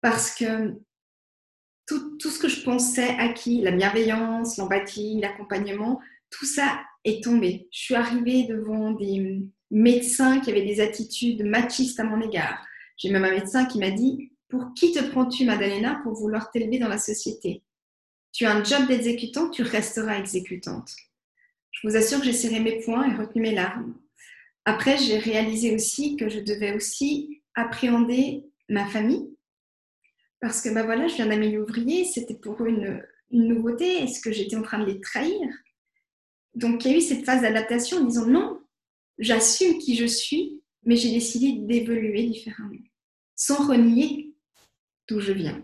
Parce 0.00 0.34
que 0.34 0.74
tout, 1.86 2.30
ce 2.30 2.38
que 2.38 2.48
je 2.48 2.62
pensais 2.62 3.16
acquis, 3.18 3.60
la 3.60 3.72
bienveillance, 3.72 4.56
l'empathie, 4.56 5.20
l'accompagnement, 5.20 6.00
tout 6.30 6.46
ça 6.46 6.80
est 7.04 7.22
tombé. 7.22 7.68
Je 7.70 7.80
suis 7.80 7.94
arrivée 7.94 8.44
devant 8.44 8.92
des 8.92 9.42
médecins 9.70 10.40
qui 10.40 10.50
avaient 10.50 10.64
des 10.64 10.80
attitudes 10.80 11.44
machistes 11.44 12.00
à 12.00 12.04
mon 12.04 12.20
égard. 12.22 12.64
J'ai 12.96 13.10
même 13.10 13.24
un 13.24 13.30
médecin 13.32 13.66
qui 13.66 13.78
m'a 13.78 13.90
dit 13.90 14.32
Pour 14.50 14.74
qui 14.74 14.92
te 14.92 14.98
prends-tu, 15.10 15.44
Madalena, 15.44 16.00
pour 16.02 16.14
vouloir 16.14 16.50
t'élever 16.50 16.78
dans 16.78 16.88
la 16.88 16.98
société? 16.98 17.62
Tu 18.32 18.44
as 18.46 18.54
un 18.54 18.64
job 18.64 18.88
d'exécutant, 18.88 19.48
tu 19.48 19.62
resteras 19.62 20.18
exécutante. 20.18 20.92
Je 21.70 21.88
vous 21.88 21.96
assure 21.96 22.18
que 22.18 22.24
j'ai 22.24 22.32
serré 22.32 22.58
mes 22.58 22.80
poings 22.80 23.08
et 23.08 23.16
retenu 23.16 23.42
mes 23.42 23.54
larmes. 23.54 23.94
Après, 24.64 24.98
j'ai 24.98 25.18
réalisé 25.18 25.74
aussi 25.74 26.16
que 26.16 26.28
je 26.28 26.40
devais 26.40 26.74
aussi 26.74 27.42
appréhender 27.54 28.44
ma 28.68 28.86
famille, 28.86 29.36
parce 30.40 30.60
que 30.62 30.68
bah 30.70 30.82
voilà, 30.82 31.06
je 31.06 31.14
viens 31.14 31.26
d'un 31.26 31.38
milieu 31.38 31.62
ouvrier, 31.62 32.04
c'était 32.04 32.34
pour 32.34 32.64
une, 32.64 33.02
une 33.30 33.48
nouveauté. 33.48 34.02
Est-ce 34.02 34.20
que 34.20 34.32
j'étais 34.32 34.56
en 34.56 34.62
train 34.62 34.78
de 34.78 34.86
les 34.86 35.00
trahir? 35.00 35.48
Donc 36.54 36.84
il 36.84 36.90
y 36.90 36.94
a 36.94 36.96
eu 36.96 37.00
cette 37.00 37.24
phase 37.24 37.42
d'adaptation 37.42 37.98
en 37.98 38.04
disant 38.04 38.26
non, 38.26 38.60
j'assume 39.18 39.78
qui 39.78 39.96
je 39.96 40.06
suis, 40.06 40.60
mais 40.84 40.96
j'ai 40.96 41.10
décidé 41.10 41.52
d'évoluer 41.52 42.26
différemment, 42.26 42.78
sans 43.36 43.68
renier 43.68 44.29
d'où 45.10 45.20
je 45.20 45.32
viens. 45.32 45.62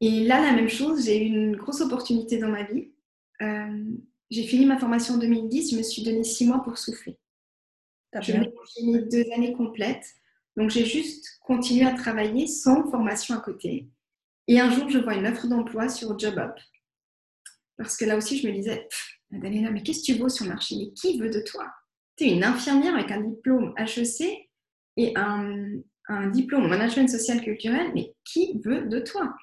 Et 0.00 0.24
là, 0.24 0.42
la 0.42 0.52
même 0.52 0.68
chose, 0.68 1.06
j'ai 1.06 1.24
eu 1.24 1.26
une 1.26 1.56
grosse 1.56 1.80
opportunité 1.80 2.38
dans 2.38 2.48
ma 2.48 2.64
vie. 2.64 2.92
Euh, 3.40 3.84
j'ai 4.30 4.42
fini 4.42 4.66
ma 4.66 4.78
formation 4.78 5.14
en 5.14 5.18
2010, 5.18 5.72
je 5.72 5.76
me 5.76 5.82
suis 5.82 6.02
donné 6.02 6.24
six 6.24 6.46
mois 6.46 6.62
pour 6.62 6.76
souffler. 6.76 7.18
Je 8.20 8.32
me 8.32 8.46
fini 8.74 9.08
deux 9.08 9.24
années 9.34 9.52
complètes 9.52 10.06
donc 10.56 10.70
j'ai 10.70 10.86
juste 10.86 11.38
continué 11.40 11.86
à 11.86 11.92
travailler 11.92 12.46
sans 12.46 12.90
formation 12.90 13.34
à 13.34 13.40
côté. 13.40 13.88
Et 14.48 14.58
un 14.58 14.70
jour, 14.70 14.88
je 14.88 14.98
vois 14.98 15.14
une 15.14 15.26
offre 15.26 15.46
d'emploi 15.46 15.88
sur 15.88 16.18
JobUp. 16.18 16.54
Parce 17.76 17.96
que 17.96 18.04
là 18.06 18.16
aussi, 18.16 18.38
je 18.38 18.48
me 18.48 18.52
disais, 18.52 18.88
Madalena, 19.30 19.70
mais 19.70 19.82
qu'est-ce 19.82 20.00
que 20.00 20.12
tu 20.12 20.18
vaux 20.18 20.28
sur 20.28 20.44
le 20.44 20.52
marché? 20.52 20.76
Mais 20.78 20.92
qui 20.92 21.18
veut 21.18 21.30
de 21.30 21.40
toi? 21.40 21.70
Tu 22.16 22.24
es 22.24 22.32
une 22.32 22.44
infirmière 22.44 22.94
avec 22.94 23.10
un 23.10 23.20
diplôme 23.20 23.74
HEC 23.76 24.48
et 24.96 25.12
un, 25.16 25.72
un 26.08 26.28
diplôme 26.28 26.68
management 26.68 27.08
social 27.08 27.40
culturel, 27.42 27.90
mais 27.94 28.14
qui 28.24 28.60
veut 28.64 28.86
de 28.86 29.00
toi? 29.00 29.34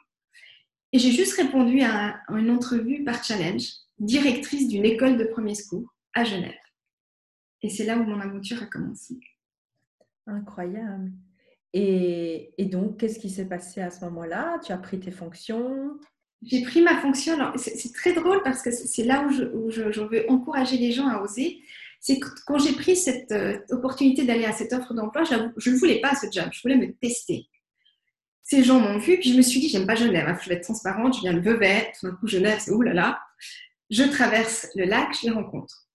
Et 0.91 0.99
j'ai 0.99 1.11
juste 1.11 1.35
répondu 1.35 1.81
à, 1.81 2.19
à 2.27 2.37
une 2.37 2.51
entrevue 2.51 3.03
par 3.03 3.23
challenge, 3.23 3.63
directrice 3.99 4.67
d'une 4.67 4.85
école 4.85 5.17
de 5.17 5.25
premier 5.25 5.55
secours 5.55 5.93
à 6.13 6.23
Genève. 6.23 6.53
Et 7.61 7.69
c'est 7.69 7.85
là 7.85 7.97
où 7.97 8.03
mon 8.03 8.19
aventure 8.19 8.61
a 8.61 8.65
commencé. 8.65 9.15
Incroyable. 10.27 11.11
Et, 11.73 12.53
donc, 12.71 12.99
qu'est-ce 12.99 13.19
qui 13.19 13.29
s'est 13.29 13.47
passé 13.47 13.81
à 13.81 13.89
ce 13.89 14.05
moment-là? 14.05 14.59
Tu 14.63 14.71
as 14.71 14.77
pris 14.77 14.99
tes 14.99 15.11
fonctions? 15.11 15.97
J'ai 16.43 16.61
pris 16.61 16.81
ma 16.81 16.97
fonction. 16.97 17.37
C'est 17.55 17.93
très 17.93 18.13
drôle 18.13 18.43
parce 18.43 18.61
que 18.61 18.69
c'est 18.69 19.03
là 19.03 19.25
où, 19.25 19.31
je, 19.71 19.91
je, 19.91 20.01
veux 20.01 20.29
encourager 20.29 20.77
les 20.77 20.91
gens 20.91 21.07
à 21.07 21.21
oser. 21.21 21.61
C'est 22.05 22.19
quand 22.19 22.59
j'ai 22.59 22.73
pris 22.73 22.97
cette 22.97 23.31
euh, 23.31 23.59
opportunité 23.69 24.25
d'aller 24.25 24.43
à 24.43 24.51
cette 24.51 24.73
offre 24.73 24.93
d'emploi, 24.93 25.23
je 25.23 25.69
ne 25.69 25.75
voulais 25.77 26.01
pas 26.01 26.15
ce 26.15 26.27
job, 26.29 26.49
je 26.51 26.61
voulais 26.61 26.75
me 26.75 26.93
tester. 26.95 27.47
Ces 28.41 28.61
gens 28.61 28.79
m'ont 28.79 28.99
vu, 28.99 29.17
puis 29.19 29.31
je 29.31 29.37
me 29.37 29.41
suis 29.41 29.61
dit, 29.61 29.69
j'aime 29.69 29.87
pas 29.87 29.95
Genève, 29.95 30.27
hein, 30.27 30.37
je 30.43 30.49
vais 30.49 30.55
être 30.55 30.63
transparente, 30.63 31.15
je 31.15 31.21
viens 31.21 31.33
de 31.33 31.39
Vevey, 31.39 31.91
tout 31.97 32.07
d'un 32.07 32.15
coup 32.15 32.27
Genève, 32.27 32.59
c'est 32.59 32.71
oulala. 32.71 33.21
Je 33.89 34.03
traverse 34.03 34.67
le 34.75 34.83
lac, 34.83 35.15
je 35.19 35.27
les 35.27 35.33
rencontre. 35.33 35.87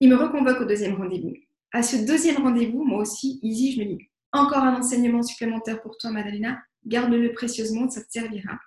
Ils 0.00 0.10
me 0.10 0.16
reconvoquent 0.16 0.60
au 0.60 0.66
deuxième 0.66 0.96
rendez-vous 0.96 1.34
à 1.72 1.82
ce 1.82 1.96
deuxième 1.96 2.42
rendez-vous, 2.42 2.84
moi 2.84 3.00
aussi, 3.00 3.38
easy, 3.42 3.72
je 3.72 3.80
me 3.80 3.84
dis, 3.86 4.08
encore 4.32 4.62
un 4.64 4.78
enseignement 4.78 5.22
supplémentaire 5.22 5.82
pour 5.82 5.96
toi, 5.98 6.10
Madalena, 6.10 6.58
garde-le 6.86 7.32
précieusement, 7.32 7.88
ça 7.90 8.02
te 8.02 8.10
servira. 8.10 8.58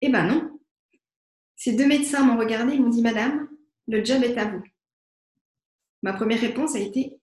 Eh 0.00 0.08
ben 0.08 0.26
non. 0.26 0.58
Ces 1.56 1.72
deux 1.72 1.86
médecins 1.86 2.24
m'ont 2.24 2.38
regardé, 2.38 2.74
ils 2.74 2.82
m'ont 2.82 2.90
dit, 2.90 3.02
Madame, 3.02 3.48
le 3.88 4.04
job 4.04 4.22
est 4.22 4.36
à 4.36 4.46
vous. 4.46 4.62
Ma 6.06 6.12
première 6.12 6.40
réponse 6.40 6.76
a 6.76 6.78
été 6.78 7.18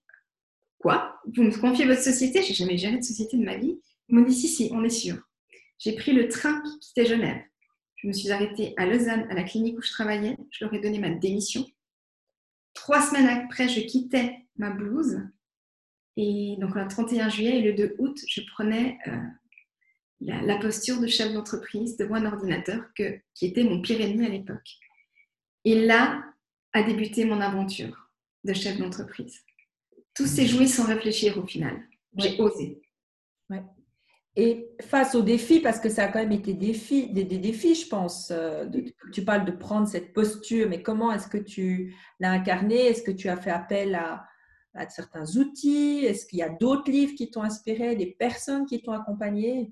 Quoi? 0.77 1.17
Vous 1.33 1.43
me 1.43 1.57
confiez 1.57 1.85
votre 1.85 2.01
société? 2.01 2.43
J'ai 2.43 2.53
jamais 2.53 2.77
géré 2.77 2.97
de 2.97 3.01
société 3.01 3.37
de 3.37 3.45
ma 3.45 3.55
vie. 3.55 3.79
Ils 4.09 4.15
m'ont 4.15 4.25
dit 4.25 4.33
Si, 4.33 4.49
si, 4.49 4.69
on 4.73 4.83
est 4.83 4.89
sûr. 4.89 5.15
J'ai 5.79 5.93
pris 5.95 6.11
le 6.11 6.27
train 6.27 6.61
qui 6.61 6.79
quittait 6.79 7.05
Genève. 7.05 7.41
Je 7.95 8.07
me 8.07 8.11
suis 8.11 8.29
arrêtée 8.29 8.73
à 8.75 8.85
Lausanne, 8.85 9.25
à 9.29 9.35
la 9.35 9.43
clinique 9.43 9.77
où 9.77 9.81
je 9.81 9.91
travaillais. 9.91 10.35
Je 10.51 10.65
leur 10.65 10.73
ai 10.73 10.81
donné 10.81 10.99
ma 10.99 11.11
démission. 11.11 11.65
Trois 12.73 13.01
semaines 13.01 13.27
après, 13.27 13.69
je 13.69 13.79
quittais 13.79 14.35
ma 14.57 14.69
blouse. 14.69 15.21
Et 16.17 16.57
donc, 16.59 16.75
le 16.75 16.85
31 16.85 17.29
juillet 17.29 17.59
et 17.59 17.61
le 17.61 17.73
2 17.75 17.95
août, 17.99 18.19
je 18.27 18.41
prenais 18.53 18.99
euh, 19.07 19.17
la, 20.19 20.57
posture 20.57 20.99
de 20.99 21.07
chef 21.07 21.31
d'entreprise 21.31 21.95
devant 21.95 22.15
un 22.15 22.25
ordinateur 22.25 22.83
qui 22.93 23.45
était 23.45 23.63
mon 23.63 23.81
pire 23.81 24.01
ennemi 24.01 24.25
à 24.25 24.29
l'époque. 24.29 24.77
Et 25.63 25.85
là 25.85 26.21
a 26.73 26.83
débuté 26.83 27.23
mon 27.23 27.39
aventure 27.39 28.02
de 28.43 28.53
chef 28.53 28.77
d'entreprise. 28.77 29.39
Tout 30.13 30.27
s'est 30.27 30.45
joué 30.45 30.67
sans 30.67 30.85
réfléchir 30.85 31.37
au 31.37 31.45
final. 31.45 31.81
J'ai 32.17 32.39
osé. 32.39 32.81
Et 34.35 34.67
face 34.81 35.13
aux 35.13 35.21
défis, 35.21 35.59
parce 35.59 35.79
que 35.79 35.89
ça 35.89 36.05
a 36.05 36.07
quand 36.07 36.17
même 36.17 36.31
été 36.31 36.53
des 36.53 36.67
défis, 36.67 37.13
des, 37.13 37.23
défis 37.23 37.75
je 37.75 37.87
pense, 37.87 38.31
euh, 38.31 38.65
tu 39.11 39.23
parles 39.23 39.45
de 39.45 39.51
prendre 39.51 39.87
cette 39.87 40.11
posture, 40.11 40.67
mais 40.69 40.81
comment 40.81 41.11
est-ce 41.11 41.27
que 41.27 41.37
tu 41.37 41.95
l'as 42.19 42.31
incarné? 42.31 42.87
Est-ce 42.87 43.03
que 43.03 43.11
tu 43.11 43.29
as 43.29 43.37
fait 43.37 43.51
appel 43.51 43.93
à, 43.93 44.25
à 44.73 44.89
certains 44.89 45.37
outils? 45.37 46.03
Est-ce 46.03 46.25
qu'il 46.25 46.39
y 46.39 46.41
a 46.43 46.49
d'autres 46.49 46.89
livres 46.89 47.13
qui 47.15 47.29
t'ont 47.29 47.43
inspiré, 47.43 47.95
des 47.95 48.07
personnes 48.07 48.65
qui 48.65 48.81
t'ont 48.81 48.93
accompagné? 48.93 49.71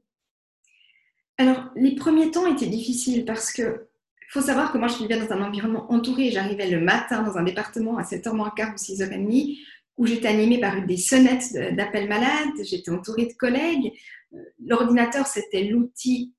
Alors, 1.40 1.72
les 1.76 1.96
premiers 1.96 2.30
temps 2.30 2.46
étaient 2.46 2.68
difficiles 2.68 3.26
parce 3.26 3.52
que 3.52 3.88
il 4.32 4.40
faut 4.40 4.46
savoir 4.46 4.72
que 4.72 4.78
moi, 4.78 4.88
je 4.88 4.98
vivais 4.98 5.20
dans 5.20 5.34
un 5.34 5.42
environnement 5.42 5.92
entouré. 5.92 6.32
J'arrivais 6.32 6.70
le 6.70 6.80
matin 6.80 7.22
dans 7.22 7.38
un 7.38 7.44
département 7.44 7.98
à 7.98 8.04
7h 8.04 8.34
moins 8.34 8.52
quart 8.56 8.74
ou 8.74 8.78
6h30 8.78 9.60
où 9.98 10.06
j'étais 10.06 10.30
animée 10.30 10.60
par 10.60 10.86
des 10.86 10.96
sonnettes 10.96 11.54
d'appels 11.76 12.08
malades. 12.08 12.64
J'étais 12.64 12.92
entourée 12.92 13.26
de 13.26 13.34
collègues. 13.34 13.92
Euh, 14.34 14.38
l'ordinateur, 14.66 15.28
c'était 15.28 15.66
l'outil 15.66 16.34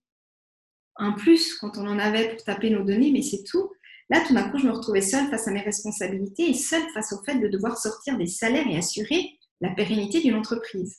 un 0.97 1.13
plus 1.13 1.55
quand 1.55 1.77
on 1.77 1.87
en 1.87 1.99
avait 1.99 2.31
pour 2.31 2.45
taper 2.45 2.71
nos 2.71 2.83
données, 2.83 3.11
mais 3.13 3.23
c'est 3.23 3.45
tout. 3.45 3.71
Là, 4.11 4.23
tout 4.27 4.35
d'un 4.35 4.49
coup, 4.51 4.59
je 4.59 4.67
me 4.67 4.73
retrouvais 4.73 5.01
seule 5.01 5.29
face 5.29 5.49
à 5.49 5.51
mes 5.51 5.61
responsabilités 5.61 6.51
et 6.51 6.55
seule 6.55 6.83
face 6.95 7.13
au 7.13 7.23
fait 7.25 7.39
de 7.39 7.49
devoir 7.49 7.79
sortir 7.79 8.19
des 8.19 8.27
salaires 8.27 8.67
et 8.69 8.77
assurer 8.77 9.39
la 9.61 9.71
pérennité 9.71 10.21
d'une 10.21 10.35
entreprise. 10.35 10.99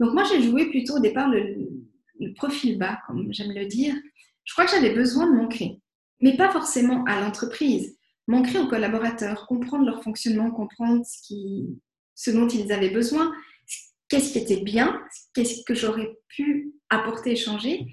Donc 0.00 0.14
moi, 0.14 0.24
j'ai 0.24 0.42
joué 0.42 0.70
plutôt 0.70 0.96
au 0.96 1.00
départ 1.00 1.28
le, 1.28 1.68
profil 2.36 2.78
bas, 2.78 2.98
comme 3.06 3.32
j'aime 3.32 3.52
le 3.52 3.66
dire. 3.66 3.94
Je 4.44 4.52
crois 4.52 4.64
que 4.64 4.72
j'avais 4.72 4.94
besoin 4.94 5.26
de 5.26 5.36
m'ancrer, 5.36 5.80
mais 6.20 6.36
pas 6.36 6.50
forcément 6.50 7.04
à 7.04 7.20
l'entreprise. 7.20 7.96
M'ancrer 8.26 8.58
aux 8.58 8.68
collaborateurs, 8.68 9.46
comprendre 9.46 9.86
leur 9.86 10.02
fonctionnement, 10.02 10.50
comprendre 10.50 11.04
ce, 11.04 12.30
dont 12.30 12.48
ils 12.48 12.70
avaient 12.72 12.90
besoin, 12.90 13.32
qu'est-ce 14.08 14.32
qui 14.32 14.38
était 14.38 14.62
bien, 14.62 15.02
qu'est-ce 15.34 15.64
que 15.64 15.74
j'aurais 15.74 16.16
pu 16.28 16.72
apporter 16.90 17.32
et 17.32 17.36
changer. 17.36 17.86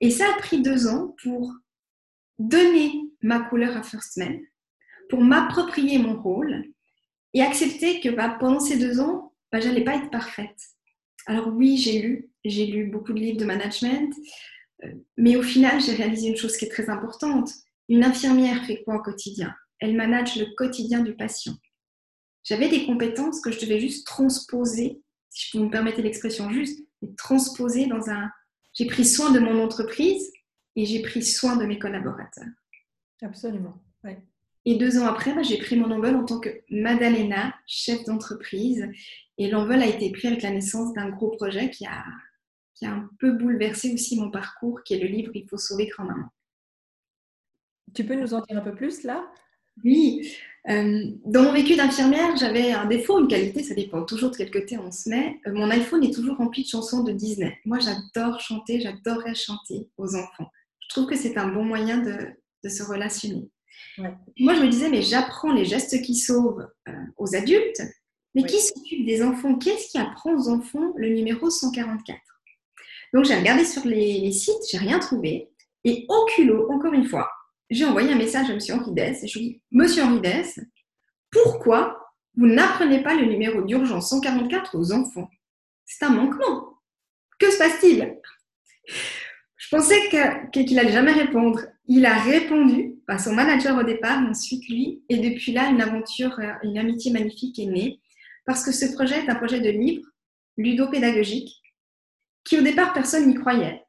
Et 0.00 0.10
ça 0.10 0.28
a 0.30 0.38
pris 0.38 0.62
deux 0.62 0.86
ans 0.86 1.14
pour 1.22 1.52
donner 2.38 2.92
ma 3.22 3.40
couleur 3.40 3.76
à 3.76 3.82
First 3.82 4.16
Man, 4.16 4.40
pour 5.08 5.20
m'approprier 5.20 5.98
mon 5.98 6.20
rôle 6.20 6.64
et 7.32 7.42
accepter 7.42 8.00
que 8.00 8.08
bah, 8.08 8.36
pendant 8.40 8.60
ces 8.60 8.78
deux 8.78 9.00
ans, 9.00 9.32
bah, 9.52 9.60
je 9.60 9.68
n'allais 9.68 9.84
pas 9.84 9.96
être 9.96 10.10
parfaite. 10.10 10.58
Alors 11.26 11.48
oui, 11.48 11.76
j'ai 11.76 12.00
lu, 12.00 12.30
j'ai 12.44 12.66
lu 12.66 12.86
beaucoup 12.86 13.12
de 13.12 13.20
livres 13.20 13.38
de 13.38 13.44
management, 13.44 14.12
euh, 14.84 14.92
mais 15.16 15.36
au 15.36 15.42
final, 15.42 15.80
j'ai 15.80 15.94
réalisé 15.94 16.28
une 16.28 16.36
chose 16.36 16.56
qui 16.56 16.64
est 16.64 16.70
très 16.70 16.90
importante. 16.90 17.50
Une 17.88 18.04
infirmière 18.04 18.64
fait 18.64 18.82
quoi 18.84 18.96
au 18.96 19.02
quotidien? 19.02 19.54
Elle 19.78 19.96
manage 19.96 20.36
le 20.36 20.46
quotidien 20.56 21.00
du 21.00 21.14
patient. 21.14 21.54
J'avais 22.42 22.68
des 22.68 22.86
compétences 22.86 23.40
que 23.40 23.50
je 23.50 23.60
devais 23.60 23.80
juste 23.80 24.06
transposer, 24.06 25.02
si 25.30 25.46
je 25.46 25.58
peux 25.58 25.64
me 25.64 25.70
permettre 25.70 26.00
l'expression 26.00 26.50
juste, 26.50 26.86
transposer 27.16 27.86
dans 27.86 28.10
un... 28.10 28.30
J'ai 28.72 28.86
pris 28.86 29.04
soin 29.04 29.30
de 29.30 29.38
mon 29.38 29.62
entreprise 29.62 30.32
et 30.76 30.84
j'ai 30.84 31.02
pris 31.02 31.22
soin 31.22 31.56
de 31.56 31.64
mes 31.64 31.78
collaborateurs. 31.78 32.44
Absolument. 33.22 33.74
Et 34.66 34.76
deux 34.76 34.98
ans 34.98 35.06
après, 35.06 35.34
bah, 35.34 35.42
j'ai 35.42 35.58
pris 35.58 35.76
mon 35.76 35.90
envol 35.90 36.16
en 36.16 36.24
tant 36.24 36.40
que 36.40 36.48
Madalena, 36.70 37.54
chef 37.66 38.04
d'entreprise. 38.04 38.88
Et 39.36 39.50
l'envol 39.50 39.82
a 39.82 39.86
été 39.86 40.10
pris 40.10 40.28
avec 40.28 40.42
la 40.42 40.50
naissance 40.50 40.94
d'un 40.94 41.10
gros 41.10 41.30
projet 41.30 41.70
qui 41.70 41.86
a, 41.86 42.04
qui 42.74 42.86
a 42.86 42.92
un 42.92 43.10
peu 43.18 43.32
bouleversé 43.32 43.92
aussi 43.92 44.18
mon 44.18 44.30
parcours, 44.30 44.82
qui 44.84 44.94
est 44.94 44.98
le 44.98 45.08
livre 45.08 45.32
Il 45.34 45.46
faut 45.48 45.58
sauver 45.58 45.86
grand-maman. 45.86 46.28
Tu 47.94 48.04
peux 48.04 48.14
nous 48.14 48.34
en 48.34 48.40
dire 48.40 48.58
un 48.58 48.60
peu 48.60 48.74
plus 48.74 49.02
là? 49.04 49.24
Oui. 49.84 50.32
Euh, 50.68 51.04
dans 51.26 51.42
mon 51.42 51.52
vécu 51.52 51.76
d'infirmière, 51.76 52.36
j'avais 52.36 52.72
un 52.72 52.86
défaut, 52.86 53.20
une 53.20 53.28
qualité, 53.28 53.62
ça 53.62 53.74
dépend 53.74 54.04
toujours 54.04 54.30
de 54.30 54.36
quel 54.36 54.50
côté 54.50 54.78
on 54.78 54.90
se 54.90 55.08
met. 55.10 55.40
Euh, 55.46 55.52
mon 55.52 55.70
iPhone 55.70 56.02
est 56.02 56.14
toujours 56.14 56.36
rempli 56.36 56.62
de 56.62 56.68
chansons 56.68 57.02
de 57.02 57.12
Disney. 57.12 57.58
Moi, 57.64 57.78
j'adore 57.80 58.40
chanter, 58.40 58.80
j'adorerais 58.80 59.34
chanter 59.34 59.88
aux 59.98 60.16
enfants. 60.16 60.50
Je 60.80 60.88
trouve 60.88 61.06
que 61.06 61.16
c'est 61.16 61.36
un 61.36 61.48
bon 61.48 61.64
moyen 61.64 61.98
de, 61.98 62.16
de 62.62 62.68
se 62.68 62.82
relationner. 62.82 63.50
Moi, 63.98 64.54
je 64.54 64.60
me 64.60 64.68
disais, 64.68 64.88
mais 64.88 65.02
j'apprends 65.02 65.52
les 65.52 65.64
gestes 65.64 66.00
qui 66.02 66.16
sauvent 66.16 66.66
euh, 66.88 66.92
aux 67.18 67.36
adultes, 67.36 67.82
mais 68.34 68.44
qui 68.44 68.58
s'occupe 68.58 69.06
des 69.06 69.22
enfants? 69.22 69.56
Qu'est-ce 69.56 69.90
qui 69.90 69.98
apprend 69.98 70.34
aux 70.34 70.48
enfants? 70.48 70.92
Le 70.96 71.08
numéro 71.10 71.50
144 71.50 72.18
Donc, 73.12 73.24
j'ai 73.26 73.36
regardé 73.36 73.64
sur 73.64 73.84
les, 73.84 74.20
les 74.20 74.32
sites, 74.32 74.54
j'ai 74.70 74.78
rien 74.78 74.98
trouvé. 74.98 75.50
Et 75.84 76.06
au 76.08 76.24
culot, 76.34 76.72
encore 76.72 76.94
une 76.94 77.06
fois, 77.06 77.28
j'ai 77.70 77.84
envoyé 77.84 78.12
un 78.12 78.16
message 78.16 78.50
à 78.50 78.52
M. 78.52 78.58
Henri 78.72 78.92
Dess 78.92 79.24
et 79.24 79.26
je 79.26 79.38
lui 79.38 79.46
ai 79.46 79.48
dit 79.50 79.62
Monsieur 79.70 80.02
Henri 80.02 80.20
Dess, 80.20 80.60
pourquoi 81.30 81.98
vous 82.36 82.46
n'apprenez 82.46 83.02
pas 83.02 83.14
le 83.14 83.26
numéro 83.26 83.62
d'urgence 83.62 84.10
144 84.10 84.78
aux 84.78 84.92
enfants? 84.92 85.28
C'est 85.84 86.04
un 86.04 86.10
manquement. 86.10 86.78
Que 87.38 87.50
se 87.50 87.58
passe-t-il? 87.58 88.16
Je 89.56 89.68
pensais 89.70 89.98
qu'il 90.52 90.76
n'allait 90.76 90.92
jamais 90.92 91.12
répondre. 91.12 91.60
Il 91.86 92.06
a 92.06 92.18
répondu 92.18 92.96
à 93.08 93.18
son 93.18 93.34
manager 93.34 93.76
au 93.78 93.82
départ, 93.82 94.18
ensuite 94.18 94.68
lui, 94.68 95.02
et 95.08 95.18
depuis 95.18 95.52
là, 95.52 95.68
une 95.68 95.80
aventure, 95.80 96.38
euh, 96.38 96.52
une 96.62 96.78
amitié 96.78 97.10
magnifique 97.12 97.58
est 97.58 97.66
née, 97.66 98.00
parce 98.46 98.64
que 98.64 98.72
ce 98.72 98.92
projet 98.94 99.24
est 99.24 99.28
un 99.28 99.34
projet 99.34 99.60
de 99.60 99.70
livre 99.70 100.06
ludopédagogique, 100.56 101.62
qui 102.44 102.58
au 102.58 102.62
départ, 102.62 102.92
personne 102.92 103.26
n'y 103.26 103.34
croyait. 103.34 103.82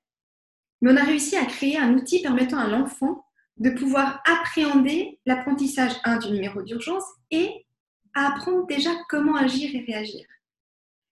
Mais 0.82 0.92
on 0.92 0.98
a 0.98 1.04
réussi 1.04 1.36
à 1.36 1.46
créer 1.46 1.78
un 1.78 1.94
outil 1.94 2.22
permettant 2.22 2.58
à 2.58 2.68
l'enfant 2.68 3.25
de 3.58 3.70
pouvoir 3.70 4.22
appréhender 4.26 5.20
l'apprentissage, 5.26 5.94
un, 6.04 6.18
du 6.18 6.32
numéro 6.32 6.62
d'urgence 6.62 7.06
et 7.32 7.66
apprendre 8.14 8.66
déjà 8.68 8.92
comment 9.10 9.36
agir 9.36 9.74
et 9.74 9.86
réagir. 9.86 10.26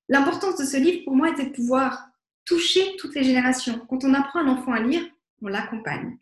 L'importance 0.09 0.57
de 0.57 0.65
ce 0.65 0.77
livre, 0.77 1.03
pour 1.05 1.15
moi, 1.15 1.29
était 1.29 1.45
de 1.45 1.53
pouvoir 1.53 2.07
toucher 2.45 2.95
toutes 2.97 3.15
les 3.15 3.23
générations. 3.23 3.85
Quand 3.89 4.03
on 4.03 4.13
apprend 4.13 4.39
un 4.39 4.49
enfant 4.49 4.73
à 4.73 4.81
lire, 4.81 5.03
on 5.41 5.47
l'accompagne. 5.47 6.17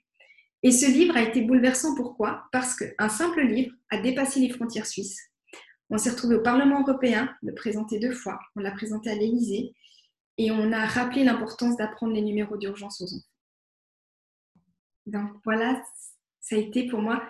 Et 0.63 0.71
ce 0.71 0.85
livre 0.85 1.17
a 1.17 1.23
été 1.23 1.41
bouleversant. 1.41 1.95
Pourquoi? 1.95 2.47
Parce 2.51 2.75
qu'un 2.75 3.09
simple 3.09 3.41
livre 3.41 3.73
a 3.89 3.97
dépassé 3.97 4.39
les 4.39 4.49
frontières 4.49 4.85
suisses. 4.85 5.19
On 5.89 5.97
s'est 5.97 6.11
retrouvé 6.11 6.35
au 6.35 6.41
Parlement 6.41 6.81
européen, 6.81 7.35
le 7.41 7.53
présenter 7.53 7.99
deux 7.99 8.13
fois. 8.13 8.39
On 8.55 8.61
l'a 8.61 8.71
présenté 8.71 9.09
à 9.09 9.15
l'Élysée 9.15 9.73
et 10.37 10.51
on 10.51 10.71
a 10.71 10.85
rappelé 10.85 11.23
l'importance 11.23 11.75
d'apprendre 11.77 12.13
les 12.13 12.21
numéros 12.21 12.57
d'urgence 12.57 13.01
aux 13.01 13.05
enfants. 13.05 13.30
Donc 15.11 15.29
voilà, 15.43 15.83
ça 16.39 16.55
a 16.55 16.59
été 16.59 16.87
pour 16.87 17.01
moi 17.01 17.21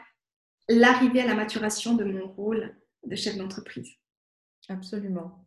l'arrivée 0.69 1.21
à 1.21 1.27
la 1.27 1.33
maturation 1.33 1.95
de 1.95 2.03
mon 2.03 2.27
rôle 2.27 2.75
de 3.03 3.15
chef 3.15 3.37
d'entreprise. 3.37 3.89
Absolument. 4.69 5.45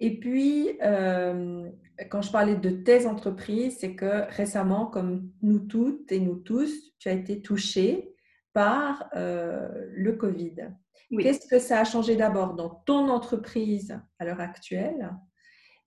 Et 0.00 0.18
puis, 0.18 0.78
euh, 0.82 1.70
quand 2.10 2.22
je 2.22 2.32
parlais 2.32 2.56
de 2.56 2.70
tes 2.70 3.06
entreprises, 3.06 3.78
c'est 3.78 3.94
que 3.94 4.30
récemment, 4.34 4.86
comme 4.86 5.30
nous 5.42 5.60
toutes 5.60 6.10
et 6.12 6.20
nous 6.20 6.36
tous, 6.36 6.94
tu 6.98 7.08
as 7.08 7.12
été 7.12 7.42
touché 7.42 8.14
par 8.52 9.08
euh, 9.14 9.68
le 9.92 10.12
Covid. 10.12 10.70
Qu'est-ce 11.10 11.46
que 11.46 11.58
ça 11.58 11.80
a 11.80 11.84
changé 11.84 12.16
d'abord 12.16 12.54
dans 12.54 12.70
ton 12.86 13.08
entreprise 13.10 13.98
à 14.18 14.24
l'heure 14.24 14.40
actuelle 14.40 15.14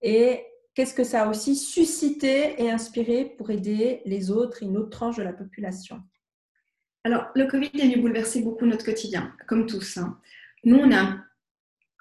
et 0.02 0.46
qu'est-ce 0.80 0.94
que 0.94 1.04
ça 1.04 1.24
a 1.24 1.28
aussi 1.28 1.58
suscité 1.58 2.56
et 2.58 2.72
inspiré 2.72 3.26
pour 3.38 3.52
aider 3.52 4.02
les 4.06 4.32
autres 4.32 4.64
une 4.64 4.78
autre 4.78 4.92
tranche 4.92 5.18
de 5.18 5.24
la 5.24 5.34
population? 5.34 6.02
Alors, 7.04 7.26
le 7.36 7.48
Covid 7.48 7.70
est 7.74 7.82
venu 7.82 8.00
bouleverser 8.00 8.42
beaucoup 8.44 8.66
notre 8.66 8.86
quotidien, 8.86 9.36
comme 9.46 9.66
tous. 9.66 9.98
Hein. 9.98 10.18
Nous, 10.64 10.78
on 10.78 10.90
a 10.96 11.18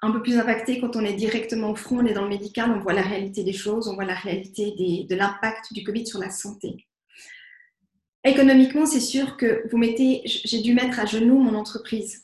un 0.01 0.11
peu 0.11 0.21
plus 0.21 0.37
impacté 0.37 0.79
quand 0.79 0.95
on 0.95 1.03
est 1.03 1.15
directement 1.15 1.71
au 1.71 1.75
front, 1.75 1.97
on 1.97 2.05
est 2.05 2.13
dans 2.13 2.23
le 2.23 2.29
médical, 2.29 2.71
on 2.71 2.79
voit 2.79 2.93
la 2.93 3.01
réalité 3.01 3.43
des 3.43 3.51
choses, 3.51 3.89
on 3.89 3.95
voit 3.95 4.05
la 4.05 4.15
réalité 4.15 4.73
de 5.09 5.13
l'impact 5.13 5.73
du 5.73 5.83
Covid 5.83 6.07
sur 6.07 6.21
la 6.21 6.29
santé. 6.29 6.87
Économiquement, 8.23 8.85
c'est 8.85 9.01
sûr 9.01 9.35
que 9.35 9.67
vous 9.69 9.77
mettez, 9.77 10.21
j'ai 10.23 10.61
dû 10.61 10.73
mettre 10.73 11.01
à 11.01 11.05
genoux 11.05 11.39
mon 11.39 11.55
entreprise, 11.55 12.21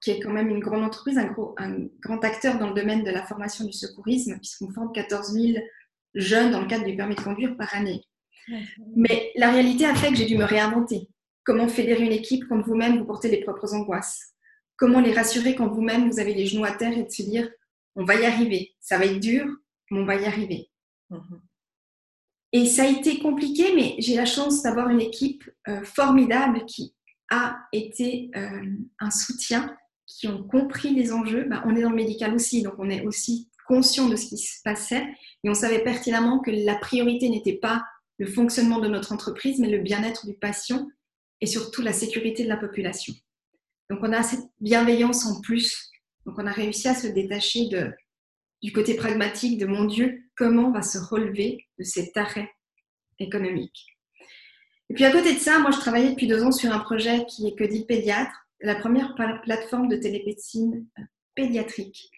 qui 0.00 0.10
est 0.10 0.20
quand 0.20 0.32
même 0.32 0.48
une 0.48 0.60
grande 0.60 0.84
entreprise, 0.84 1.18
un, 1.18 1.34
un 1.58 1.86
grand 2.00 2.24
acteur 2.24 2.58
dans 2.58 2.68
le 2.68 2.74
domaine 2.74 3.04
de 3.04 3.10
la 3.10 3.22
formation 3.22 3.66
du 3.66 3.74
secourisme, 3.74 4.38
puisqu'on 4.38 4.70
forme 4.70 4.90
14 4.92 5.34
000 5.34 5.58
jeunes 6.14 6.50
dans 6.50 6.60
le 6.60 6.66
cadre 6.66 6.84
du 6.84 6.96
permis 6.96 7.14
de 7.14 7.20
conduire 7.20 7.56
par 7.56 7.74
année. 7.74 8.02
Mais 8.96 9.30
la 9.36 9.50
réalité 9.50 9.84
a 9.84 9.94
fait 9.94 10.08
que 10.08 10.16
j'ai 10.16 10.26
dû 10.26 10.36
me 10.36 10.44
réinventer. 10.44 11.08
Comment 11.44 11.68
fédérer 11.68 12.04
une 12.04 12.12
équipe 12.12 12.44
quand 12.48 12.60
vous-même 12.60 12.98
vous 12.98 13.04
portez 13.04 13.30
les 13.30 13.40
propres 13.40 13.74
angoisses? 13.74 14.34
Comment 14.76 15.00
les 15.00 15.12
rassurer 15.12 15.54
quand 15.54 15.68
vous-même 15.68 16.10
vous 16.10 16.18
avez 16.18 16.34
les 16.34 16.46
genoux 16.46 16.64
à 16.64 16.72
terre 16.72 16.96
et 16.96 17.04
de 17.04 17.10
se 17.10 17.22
dire 17.22 17.48
on 17.94 18.04
va 18.04 18.14
y 18.14 18.24
arriver. 18.24 18.74
Ça 18.80 18.98
va 18.98 19.06
être 19.06 19.20
dur, 19.20 19.46
mais 19.90 20.00
on 20.00 20.04
va 20.04 20.16
y 20.16 20.24
arriver. 20.24 20.70
Mhm. 21.10 21.42
Et 22.52 22.66
ça 22.66 22.84
a 22.84 22.86
été 22.86 23.18
compliqué, 23.18 23.74
mais 23.74 23.94
j'ai 23.98 24.14
la 24.14 24.26
chance 24.26 24.62
d'avoir 24.62 24.90
une 24.90 25.00
équipe 25.00 25.48
euh, 25.68 25.82
formidable 25.84 26.64
qui 26.66 26.94
a 27.30 27.56
été 27.72 28.30
euh, 28.36 28.62
un 28.98 29.10
soutien, 29.10 29.74
qui 30.06 30.28
ont 30.28 30.42
compris 30.42 30.94
les 30.94 31.12
enjeux. 31.12 31.44
Ben, 31.44 31.62
on 31.64 31.74
est 31.74 31.82
dans 31.82 31.90
le 31.90 31.96
médical 31.96 32.34
aussi, 32.34 32.62
donc 32.62 32.74
on 32.78 32.90
est 32.90 33.06
aussi 33.06 33.48
conscient 33.66 34.08
de 34.08 34.16
ce 34.16 34.26
qui 34.26 34.38
se 34.38 34.60
passait 34.64 35.04
et 35.44 35.50
on 35.50 35.54
savait 35.54 35.82
pertinemment 35.82 36.40
que 36.40 36.50
la 36.50 36.76
priorité 36.76 37.28
n'était 37.28 37.58
pas 37.58 37.82
le 38.18 38.26
fonctionnement 38.26 38.78
de 38.78 38.88
notre 38.88 39.12
entreprise, 39.12 39.58
mais 39.58 39.70
le 39.70 39.78
bien-être 39.78 40.26
du 40.26 40.34
patient 40.34 40.88
et 41.40 41.46
surtout 41.46 41.82
la 41.82 41.92
sécurité 41.92 42.44
de 42.44 42.48
la 42.48 42.56
population. 42.56 43.14
Donc 43.90 44.00
on 44.02 44.12
a 44.12 44.22
cette 44.22 44.48
bienveillance 44.60 45.26
en 45.26 45.40
plus. 45.40 45.90
Donc 46.24 46.36
on 46.38 46.46
a 46.46 46.52
réussi 46.52 46.88
à 46.88 46.94
se 46.94 47.08
détacher 47.08 47.68
de, 47.68 47.90
du 48.62 48.72
côté 48.72 48.94
pragmatique 48.94 49.58
de 49.58 49.66
mon 49.66 49.84
Dieu, 49.84 50.22
comment 50.36 50.68
on 50.68 50.72
va 50.72 50.82
se 50.82 50.98
relever 50.98 51.66
de 51.78 51.84
cet 51.84 52.16
arrêt 52.16 52.48
économique. 53.18 53.86
Et 54.88 54.94
puis 54.94 55.04
à 55.04 55.10
côté 55.10 55.34
de 55.34 55.38
ça, 55.38 55.58
moi 55.58 55.70
je 55.70 55.78
travaillais 55.78 56.10
depuis 56.10 56.26
deux 56.26 56.42
ans 56.42 56.52
sur 56.52 56.72
un 56.72 56.78
projet 56.78 57.24
qui 57.26 57.48
est 57.48 57.54
que 57.56 57.64
dit 57.64 57.84
pédiatre, 57.84 58.46
la 58.60 58.76
première 58.76 59.14
plateforme 59.42 59.88
de 59.88 59.96
télémédecine 59.96 60.86
pédiatrique. 61.34 62.10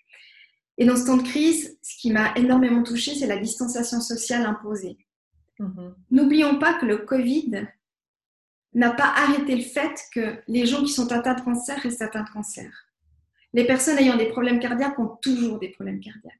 Et 0.78 0.84
dans 0.84 0.96
ce 0.96 1.06
temps 1.06 1.16
de 1.16 1.22
crise, 1.22 1.78
ce 1.82 1.96
qui 1.98 2.10
m'a 2.10 2.34
énormément 2.34 2.82
touchée, 2.82 3.14
c'est 3.14 3.26
la 3.26 3.36
distanciation 3.36 4.00
sociale 4.00 4.44
imposée. 4.44 4.98
Mhm. 5.58 5.94
N'oublions 6.10 6.58
pas 6.58 6.74
que 6.74 6.86
le 6.86 6.98
Covid 6.98 7.66
n'a 8.74 8.90
pas 8.90 9.12
arrêté 9.16 9.54
le 9.54 9.62
fait 9.62 10.00
que 10.12 10.42
les 10.48 10.66
gens 10.66 10.82
qui 10.82 10.92
sont 10.92 11.12
atteints 11.12 11.34
de 11.34 11.42
cancer 11.42 11.78
restent 11.78 12.02
atteints 12.02 12.24
de 12.24 12.30
cancer. 12.30 12.70
Les 13.52 13.64
personnes 13.64 13.98
ayant 13.98 14.16
des 14.16 14.28
problèmes 14.28 14.58
cardiaques 14.58 14.98
ont 14.98 15.16
toujours 15.22 15.60
des 15.60 15.68
problèmes 15.68 16.00
cardiaques. 16.00 16.34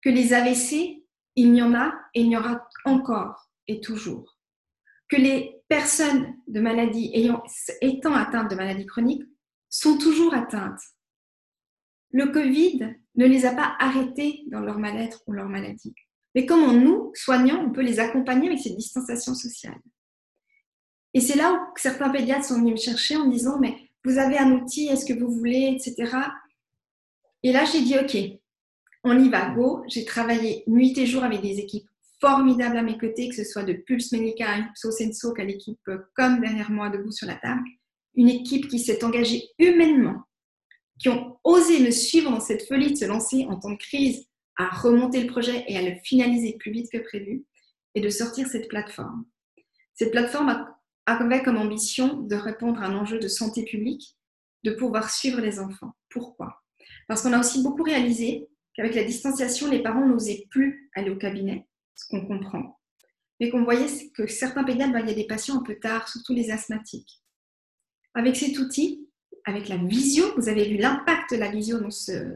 Que 0.00 0.10
les 0.10 0.32
AVC, 0.32 1.04
il 1.34 1.54
y 1.54 1.60
en 1.60 1.74
a 1.74 1.92
et 2.14 2.20
il 2.20 2.28
y 2.28 2.36
aura 2.36 2.68
encore 2.84 3.50
et 3.66 3.80
toujours. 3.80 4.38
Que 5.08 5.16
les 5.16 5.60
personnes 5.68 6.36
de 6.46 6.60
maladies 6.60 7.10
ayant, 7.14 7.42
étant 7.80 8.14
atteintes 8.14 8.50
de 8.50 8.56
maladies 8.56 8.86
chroniques 8.86 9.24
sont 9.68 9.98
toujours 9.98 10.34
atteintes. 10.34 10.80
Le 12.12 12.26
Covid 12.26 12.96
ne 13.16 13.26
les 13.26 13.46
a 13.46 13.54
pas 13.54 13.76
arrêtés 13.78 14.44
dans 14.48 14.60
leur 14.60 14.78
mal-être 14.78 15.22
ou 15.26 15.32
leur 15.32 15.48
maladie. 15.48 15.94
Mais 16.34 16.44
comment 16.44 16.72
nous, 16.72 17.12
soignants, 17.14 17.64
on 17.66 17.72
peut 17.72 17.82
les 17.82 17.98
accompagner 17.98 18.48
avec 18.48 18.60
cette 18.60 18.76
distanciation 18.76 19.34
sociale 19.34 19.80
Et 21.14 21.20
c'est 21.20 21.36
là 21.36 21.52
où 21.52 21.58
certains 21.76 22.10
pédiatres 22.10 22.44
sont 22.44 22.58
venus 22.58 22.72
me 22.72 22.76
chercher 22.92 23.16
en 23.16 23.26
me 23.26 23.32
disant, 23.32 23.58
mais 23.58 23.74
vous 24.04 24.18
avez 24.18 24.38
un 24.38 24.52
outil, 24.52 24.86
est-ce 24.86 25.06
que 25.06 25.18
vous 25.18 25.30
voulez, 25.30 25.74
etc. 25.74 26.14
Et 27.42 27.52
là, 27.52 27.64
j'ai 27.64 27.80
dit, 27.80 27.96
OK, 27.98 28.16
on 29.02 29.18
y 29.18 29.28
va, 29.28 29.50
go. 29.50 29.82
J'ai 29.88 30.04
travaillé 30.04 30.62
nuit 30.66 30.92
et 30.98 31.06
jour 31.06 31.24
avec 31.24 31.40
des 31.40 31.58
équipes 31.58 31.88
formidables 32.20 32.76
à 32.76 32.82
mes 32.82 32.98
côtés, 32.98 33.28
que 33.28 33.34
ce 33.34 33.44
soit 33.44 33.62
de 33.62 33.72
Pulse 33.72 34.12
Medica 34.12 34.58
Ipso 34.58 34.90
Senso, 34.90 35.32
qu'à 35.32 35.44
l'équipe 35.44 35.78
comme 36.14 36.40
derrière 36.40 36.70
moi, 36.70 36.90
debout 36.90 37.12
sur 37.12 37.26
la 37.26 37.36
table. 37.36 37.62
Une 38.14 38.28
équipe 38.28 38.68
qui 38.68 38.78
s'est 38.78 39.04
engagée 39.04 39.42
humainement, 39.58 40.22
qui 40.98 41.08
ont 41.08 41.38
osé 41.44 41.80
me 41.80 41.90
suivre 41.90 42.30
dans 42.30 42.40
cette 42.40 42.66
folie 42.66 42.92
de 42.92 42.96
se 42.96 43.04
lancer 43.04 43.46
en 43.48 43.58
temps 43.58 43.72
de 43.72 43.76
crise, 43.76 44.26
à 44.56 44.68
remonter 44.68 45.22
le 45.22 45.26
projet 45.26 45.64
et 45.68 45.76
à 45.76 45.82
le 45.82 45.96
finaliser 46.02 46.56
plus 46.58 46.72
vite 46.72 46.90
que 46.90 46.98
prévu, 46.98 47.44
et 47.94 48.00
de 48.00 48.08
sortir 48.08 48.46
cette 48.46 48.68
plateforme. 48.68 49.24
Cette 49.94 50.10
plateforme 50.10 50.48
a 50.50 50.76
avait 51.06 51.42
comme 51.42 51.56
ambition 51.56 52.20
de 52.22 52.34
répondre 52.34 52.82
à 52.82 52.86
un 52.86 52.96
enjeu 52.96 53.18
de 53.18 53.28
santé 53.28 53.64
publique, 53.64 54.16
de 54.64 54.72
pouvoir 54.72 55.10
suivre 55.10 55.40
les 55.40 55.60
enfants. 55.60 55.92
Pourquoi? 56.10 56.62
Parce 57.06 57.22
qu'on 57.22 57.32
a 57.32 57.38
aussi 57.38 57.62
beaucoup 57.62 57.84
réalisé 57.84 58.48
qu'avec 58.74 58.94
la 58.94 59.04
distanciation, 59.04 59.70
les 59.70 59.82
parents 59.82 60.06
n'osaient 60.06 60.46
plus 60.50 60.90
aller 60.94 61.10
au 61.10 61.16
cabinet, 61.16 61.66
ce 61.94 62.08
qu'on 62.08 62.26
comprend, 62.26 62.80
mais 63.38 63.50
qu'on 63.50 63.64
voyait 63.64 64.10
que 64.14 64.26
certains 64.26 64.64
pédiatres 64.64 64.90
voyaient 64.90 65.14
des 65.14 65.26
patients 65.26 65.60
un 65.60 65.62
peu 65.62 65.76
tard, 65.76 66.08
surtout 66.08 66.34
les 66.34 66.50
asthmatiques. 66.50 67.22
Avec 68.14 68.34
cet 68.34 68.58
outil, 68.58 69.05
avec 69.46 69.68
la 69.68 69.76
visio, 69.76 70.24
vous 70.36 70.48
avez 70.48 70.68
vu 70.68 70.76
l'impact 70.76 71.32
de 71.32 71.38
la 71.38 71.48
visio 71.48 71.78
dans, 71.78 71.88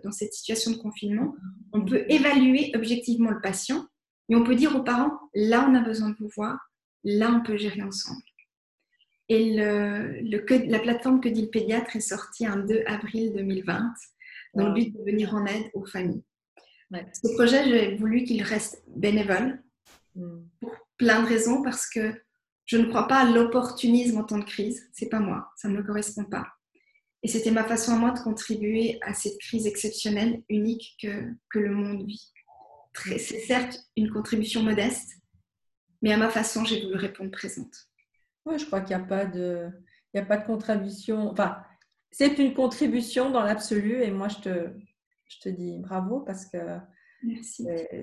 dans 0.05 0.13
cette 0.13 0.33
situation 0.33 0.71
de 0.71 0.77
confinement, 0.77 1.35
on 1.73 1.85
peut 1.85 2.05
évaluer 2.09 2.71
objectivement 2.75 3.31
le 3.31 3.41
patient 3.41 3.87
et 4.29 4.37
on 4.37 4.45
peut 4.45 4.55
dire 4.55 4.75
aux 4.77 4.85
parents, 4.85 5.19
là 5.35 5.67
on 5.69 5.75
a 5.75 5.81
besoin 5.81 6.11
de 6.11 6.17
vous 6.21 6.31
voir, 6.37 6.57
là 7.03 7.33
on 7.33 7.43
peut 7.43 7.57
gérer 7.57 7.83
ensemble. 7.83 8.23
Et 9.29 9.55
le, 9.55 10.21
la 10.69 10.79
plateforme 10.79 11.21
Que 11.21 11.29
dit 11.29 11.43
le 11.43 11.51
pédiatre 11.51 11.95
est 11.97 12.01
sortie 12.01 12.47
un 12.47 12.59
2 12.59 12.85
avril 12.87 13.33
2020 13.35 13.93
dans 14.55 14.69
le 14.69 14.75
but 14.75 14.93
de 14.93 15.03
venir 15.05 15.35
en 15.35 15.47
aide 15.47 15.71
aux 15.75 15.87
familles. 15.87 16.23
Ce 16.93 17.33
projet, 17.35 17.69
j'ai 17.69 17.97
voulu 17.97 18.25
qu'il 18.25 18.43
reste 18.43 18.83
bénévole 18.89 19.63
hmm. 20.17 20.41
pour 20.61 20.75
plein 20.97 21.23
de 21.23 21.29
raisons 21.29 21.63
parce 21.63 21.89
que 21.89 22.13
je 22.67 22.77
ne 22.77 22.87
crois 22.87 23.07
pas 23.07 23.19
à 23.19 23.31
l'opportunisme 23.31 24.19
en 24.19 24.25
temps 24.25 24.39
de 24.39 24.45
crise. 24.45 24.89
C'est 24.93 25.09
pas 25.09 25.21
moi, 25.21 25.53
ça 25.57 25.69
ne 25.69 25.77
me 25.77 25.83
correspond 25.85 26.25
pas. 26.25 26.49
Et 27.23 27.29
c'était 27.29 27.51
ma 27.51 27.65
façon 27.65 27.93
à 27.93 27.97
moi 27.97 28.13
de 28.13 28.21
contribuer 28.21 28.99
à 29.03 29.13
cette 29.13 29.39
crise 29.39 29.67
exceptionnelle, 29.67 30.43
unique 30.49 30.97
que, 31.03 31.33
que 31.51 31.59
le 31.59 31.71
monde 31.71 32.07
vit. 32.07 32.33
C'est 32.95 33.41
certes 33.41 33.79
une 33.97 34.11
contribution 34.11 34.63
modeste, 34.63 35.13
mais 36.03 36.13
à 36.13 36.17
ma 36.17 36.31
façon, 36.31 36.65
j'ai 36.65 36.83
voulu 36.83 36.97
répondre 36.97 37.31
présente. 37.31 37.89
Oui, 38.47 38.59
je 38.59 38.67
crois 38.67 38.81
qu'il 38.81 38.97
n'y 38.97 39.03
a 39.03 39.07
pas 39.07 39.27
de, 39.27 39.69
il 40.13 40.19
y 40.19 40.21
a 40.21 40.25
pas 40.25 40.39
de 40.39 40.47
contribution. 40.47 41.31
Enfin, 41.31 41.63
c'est 42.11 42.39
une 42.39 42.55
contribution 42.55 43.31
dans 43.31 43.43
l'absolu 43.43 44.03
et 44.03 44.11
moi 44.11 44.29
je 44.29 44.39
te, 44.39 44.71
je 45.29 45.39
te 45.41 45.49
dis 45.49 45.79
bravo 45.79 46.21
parce 46.21 46.47
que 46.47 46.59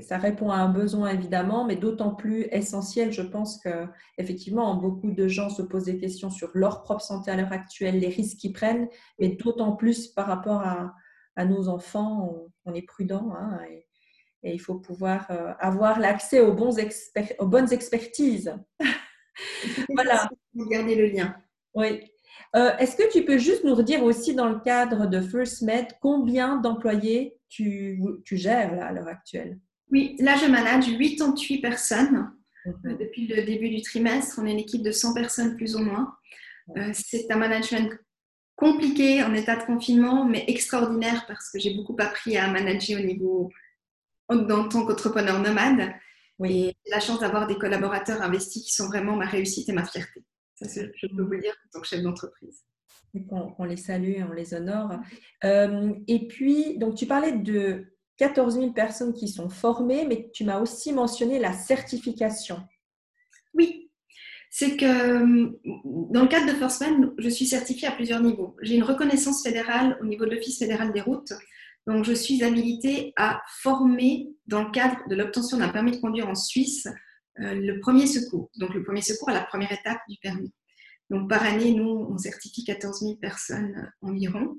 ça 0.01 0.17
répond 0.17 0.51
à 0.51 0.57
un 0.57 0.69
besoin 0.69 1.09
évidemment, 1.09 1.65
mais 1.65 1.75
d'autant 1.75 2.13
plus 2.13 2.43
essentiel, 2.51 3.11
je 3.11 3.21
pense 3.21 3.57
que 3.59 3.87
effectivement 4.17 4.75
beaucoup 4.75 5.11
de 5.11 5.27
gens 5.27 5.49
se 5.49 5.61
posent 5.61 5.85
des 5.85 5.97
questions 5.97 6.29
sur 6.29 6.49
leur 6.53 6.83
propre 6.83 7.01
santé 7.01 7.31
à 7.31 7.35
l'heure 7.35 7.51
actuelle, 7.51 7.99
les 7.99 8.09
risques 8.09 8.37
qu'ils 8.37 8.53
prennent, 8.53 8.87
mais 9.19 9.29
d'autant 9.29 9.75
plus 9.75 10.07
par 10.07 10.27
rapport 10.27 10.61
à, 10.61 10.93
à 11.35 11.45
nos 11.45 11.67
enfants, 11.67 12.49
on, 12.65 12.73
est 12.73 12.81
prudent 12.81 13.33
hein, 13.35 13.59
et, 13.69 13.85
il 14.43 14.59
faut 14.61 14.75
pouvoir 14.75 15.29
euh, 15.29 15.53
avoir 15.59 15.99
l'accès 15.99 16.39
aux, 16.39 16.53
bons 16.53 16.77
aux 17.39 17.47
bonnes 17.47 17.73
expertises. 17.73 18.55
voilà. 19.89 20.29
Garder 20.55 20.95
le 20.95 21.07
lien. 21.07 21.35
Oui. 21.73 22.11
Euh, 22.57 22.75
est-ce 22.77 22.95
que 22.95 23.11
tu 23.11 23.23
peux 23.23 23.37
juste 23.37 23.63
nous 23.63 23.75
redire 23.75 24.03
aussi 24.03 24.33
dans 24.33 24.49
le 24.49 24.59
cadre 24.59 25.05
de 25.05 25.21
First 25.21 25.61
Med 25.61 25.85
combien 26.01 26.57
d'employés 26.57 27.37
tu, 27.49 28.01
tu, 28.25 28.35
gères 28.35 28.75
là, 28.75 28.87
à 28.87 28.91
l'heure 28.91 29.07
actuelle? 29.07 29.59
Oui, 29.91 30.15
là 30.19 30.35
je 30.37 30.49
manage 30.49 30.85
88 30.97 31.59
personnes 31.59 32.31
euh, 32.65 32.97
depuis 32.99 33.27
le 33.27 33.43
début 33.43 33.69
du 33.69 33.81
trimestre. 33.83 34.39
On 34.41 34.47
est 34.47 34.51
une 34.53 34.59
équipe 34.59 34.81
de 34.81 34.91
100 34.91 35.13
personnes 35.13 35.55
plus 35.55 35.75
ou 35.75 35.79
moins. 35.79 36.15
Euh, 36.77 36.89
c'est 36.93 37.29
un 37.29 37.37
management 37.37 37.91
compliqué 38.55 39.23
en 39.23 39.35
état 39.35 39.55
de 39.55 39.63
confinement, 39.63 40.25
mais 40.25 40.43
extraordinaire 40.47 41.25
parce 41.27 41.51
que 41.51 41.59
j'ai 41.59 41.75
beaucoup 41.75 41.95
appris 41.99 42.37
à 42.37 42.47
manager 42.47 42.99
au 42.99 43.05
niveau 43.05 43.51
en 44.29 44.67
tant 44.67 44.85
qu'entrepreneur 44.85 45.39
nomade. 45.41 45.93
Oui. 46.39 46.71
j'ai 46.85 46.91
la 46.91 46.99
chance 46.99 47.19
d'avoir 47.19 47.45
des 47.45 47.57
collaborateurs 47.57 48.21
investis 48.21 48.63
qui 48.63 48.73
sont 48.73 48.87
vraiment 48.87 49.15
ma 49.15 49.25
réussite 49.25 49.69
et 49.69 49.73
ma 49.73 49.85
fierté. 49.85 50.23
Ça, 50.61 50.81
je 50.95 51.07
peux 51.07 51.21
vous 51.21 51.31
le 51.31 51.41
dire 51.41 51.51
en 51.51 51.69
tant 51.71 51.81
que 51.81 51.87
chef 51.87 52.01
d'entreprise. 52.01 52.63
On, 53.31 53.63
les 53.63 53.77
salue 53.77 54.11
et 54.11 54.23
on 54.23 54.33
les 54.33 54.53
honore. 54.53 54.91
Euh, 55.43 55.93
et 56.07 56.27
puis, 56.27 56.77
donc, 56.77 56.95
tu 56.95 57.05
parlais 57.05 57.31
de 57.31 57.85
14 58.17 58.55
000 58.55 58.73
personnes 58.73 59.13
qui 59.13 59.27
sont 59.27 59.49
formées, 59.49 60.05
mais 60.05 60.29
tu 60.33 60.43
m'as 60.43 60.59
aussi 60.59 60.93
mentionné 60.93 61.39
la 61.39 61.53
certification. 61.53 62.59
Oui, 63.53 63.91
c'est 64.51 64.77
que 64.77 65.23
dans 66.11 66.21
le 66.21 66.27
cadre 66.27 66.47
de 66.47 66.57
First 66.57 66.83
je 67.17 67.29
suis 67.29 67.45
certifiée 67.45 67.87
à 67.87 67.91
plusieurs 67.91 68.21
niveaux. 68.21 68.55
J'ai 68.61 68.75
une 68.75 68.83
reconnaissance 68.83 69.43
fédérale 69.43 69.97
au 70.01 70.05
niveau 70.05 70.25
de 70.25 70.31
l'Office 70.31 70.59
fédéral 70.59 70.91
des 70.93 71.01
routes 71.01 71.33
donc, 71.87 72.03
je 72.03 72.11
suis 72.11 72.43
habilitée 72.43 73.13
à 73.15 73.41
former 73.47 74.27
dans 74.45 74.65
le 74.65 74.71
cadre 74.71 74.97
de 75.09 75.15
l'obtention 75.15 75.57
d'un 75.57 75.69
permis 75.69 75.91
de 75.91 76.01
conduire 76.01 76.27
en 76.27 76.35
Suisse 76.35 76.85
euh, 76.85 76.91
le 77.37 77.79
premier 77.79 78.07
secours. 78.07 78.49
Donc, 78.57 78.73
le 78.73 78.83
premier 78.83 79.01
secours 79.01 79.29
à 79.29 79.33
la 79.33 79.43
première 79.43 79.71
étape 79.71 79.99
du 80.09 80.17
permis. 80.21 80.53
Donc, 81.09 81.29
par 81.29 81.43
année, 81.43 81.73
nous, 81.73 82.07
on 82.09 82.17
certifie 82.17 82.63
14 82.63 83.01
000 83.01 83.15
personnes 83.15 83.75
euh, 83.77 84.07
environ. 84.07 84.57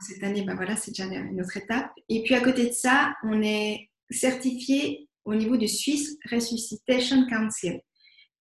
Cette 0.00 0.24
année, 0.24 0.42
ben 0.42 0.56
voilà, 0.56 0.74
c'est 0.74 0.90
déjà 0.90 1.04
une 1.04 1.40
autre 1.40 1.56
étape. 1.56 1.92
Et 2.08 2.24
puis, 2.24 2.34
à 2.34 2.40
côté 2.40 2.66
de 2.66 2.72
ça, 2.72 3.14
on 3.22 3.42
est 3.42 3.88
certifié 4.10 5.08
au 5.24 5.36
niveau 5.36 5.56
du 5.56 5.68
Swiss 5.68 6.16
Resuscitation 6.28 7.28
Council 7.28 7.80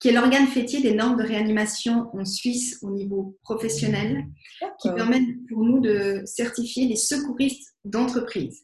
qui 0.01 0.09
est 0.09 0.13
l'organe 0.13 0.47
fêtier 0.47 0.81
des 0.81 0.95
normes 0.95 1.15
de 1.15 1.23
réanimation 1.23 2.09
en 2.13 2.25
Suisse 2.25 2.79
au 2.81 2.89
niveau 2.89 3.37
professionnel, 3.43 4.25
qui 4.81 4.89
permet 4.89 5.21
pour 5.47 5.63
nous 5.63 5.79
de 5.79 6.23
certifier 6.25 6.87
les 6.87 6.95
secouristes 6.95 7.75
d'entreprise. 7.85 8.63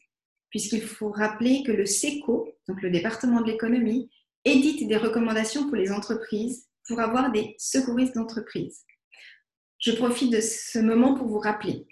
Puisqu'il 0.49 0.81
faut 0.81 1.11
rappeler 1.11 1.61
que 1.63 1.71
le 1.71 1.85
SECO, 1.85 2.49
donc 2.67 2.81
le 2.81 2.89
département 2.89 3.41
de 3.41 3.51
l'économie, 3.51 4.09
édite 4.47 4.87
des 4.87 4.97
recommandations 4.97 5.65
pour 5.67 5.75
les 5.75 5.91
entreprises 5.91 6.67
pour 6.87 6.99
avoir 6.99 7.31
des 7.31 7.55
secouristes 7.57 8.15
d'entreprise. 8.15 8.83
Je 9.79 9.91
profite 9.91 10.31
de 10.31 10.41
ce 10.41 10.79
moment 10.79 11.13
pour 11.13 11.27
vous 11.27 11.39
rappeler 11.39 11.85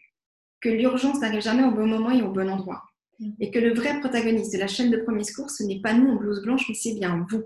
que 0.62 0.70
l'urgence 0.70 1.20
n'arrive 1.20 1.41
jamais 1.41 1.63
au 1.63 1.72
bon 1.72 1.86
moment 1.86 2.12
et 2.12 2.24
au 2.24 2.32
bon 2.32 2.50
endroit. 2.50 2.84
Mm. 3.20 3.32
Et 3.39 3.52
que 3.52 3.60
le 3.60 3.74
vrai 3.74 4.00
protagoniste 4.00 4.54
de 4.54 4.60
la 4.60 4.68
chaîne 4.68 4.89
de 4.89 4.98
premier 4.98 5.24
secours, 5.24 5.52
ce 5.52 5.63
n'est 5.63 5.82
pas 5.82 5.94
nous 5.94 6.12
en 6.12 6.15
blouse 6.15 6.41
blanche, 6.41 6.68
mais 6.68 6.76
c'est 6.76 6.94
bien 6.94 7.26
vous. 7.30 7.44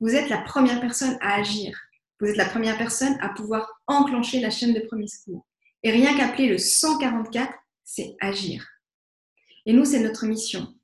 Vous 0.00 0.14
êtes 0.14 0.28
la 0.28 0.38
première 0.38 0.80
personne 0.80 1.16
à 1.20 1.34
agir. 1.34 1.76
Vous 2.20 2.28
êtes 2.28 2.36
la 2.36 2.48
première 2.48 2.78
personne 2.78 3.16
à 3.20 3.30
pouvoir 3.30 3.82
enclencher 3.86 4.40
la 4.40 4.50
chaîne 4.50 4.74
de 4.74 4.80
premier 4.80 5.08
secours. 5.08 5.46
Et 5.82 5.90
rien 5.90 6.16
qu'appeler 6.16 6.48
le 6.48 6.58
144, 6.58 7.52
c'est 7.82 8.14
agir. 8.20 8.64
Et 9.66 9.72
nous, 9.72 9.84
c'est 9.84 10.00
notre 10.00 10.26
mission. 10.26 10.74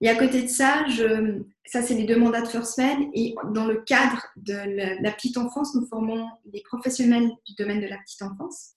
Et 0.00 0.08
à 0.08 0.14
côté 0.14 0.42
de 0.42 0.48
ça, 0.48 0.86
je, 0.86 1.42
ça, 1.66 1.82
c'est 1.82 1.94
les 1.94 2.04
deux 2.04 2.18
mandats 2.18 2.42
de 2.42 2.48
First 2.48 2.78
Med. 2.78 3.08
Et 3.14 3.34
dans 3.52 3.66
le 3.66 3.82
cadre 3.82 4.24
de 4.36 4.54
la, 4.54 5.00
la 5.00 5.12
petite 5.12 5.36
enfance, 5.36 5.74
nous 5.74 5.86
formons 5.86 6.26
les 6.52 6.62
professionnels 6.62 7.30
du 7.46 7.54
domaine 7.58 7.80
de 7.80 7.86
la 7.86 7.98
petite 7.98 8.22
enfance. 8.22 8.74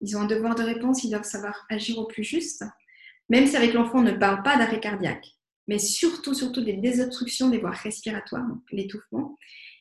Ils 0.00 0.16
ont 0.16 0.22
un 0.22 0.26
devoir 0.26 0.54
de 0.54 0.62
réponse, 0.62 1.04
ils 1.04 1.10
doivent 1.10 1.24
savoir 1.24 1.66
agir 1.68 1.98
au 1.98 2.06
plus 2.06 2.24
juste. 2.24 2.64
Même 3.28 3.46
si 3.46 3.56
avec 3.56 3.74
l'enfant, 3.74 3.98
on 3.98 4.02
ne 4.02 4.12
parle 4.12 4.42
pas 4.42 4.56
d'arrêt 4.56 4.80
cardiaque, 4.80 5.26
mais 5.68 5.78
surtout, 5.78 6.34
surtout 6.34 6.62
des 6.62 6.72
désobstructions 6.72 7.48
des 7.48 7.58
voies 7.58 7.70
respiratoires, 7.70 8.46
donc 8.46 8.62
l'étouffement. 8.72 9.36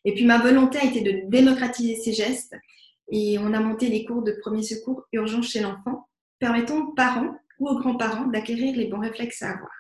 Et 0.06 0.14
puis 0.14 0.26
ma 0.26 0.40
volonté 0.40 0.78
a 0.78 0.86
été 0.86 1.02
de 1.02 1.30
démocratiser 1.30 1.96
ces 1.96 2.14
gestes 2.14 2.56
et 3.12 3.40
on 3.40 3.54
a 3.54 3.60
monté 3.60 3.90
les 3.90 4.06
cours 4.06 4.22
de 4.22 4.34
premier 4.40 4.62
secours 4.62 5.04
urgent 5.14 5.42
chez 5.42 5.62
l'enfant, 5.62 6.08
permettant 6.38 6.80
aux 6.80 6.94
parents 6.94 7.36
ou 7.58 7.68
aux 7.68 7.80
grands-parents 7.80 8.28
d'acquérir 8.28 8.76
les 8.76 8.86
bons 8.86 9.00
réflexes 9.00 9.42
à 9.42 9.52
avoir. 9.52 9.79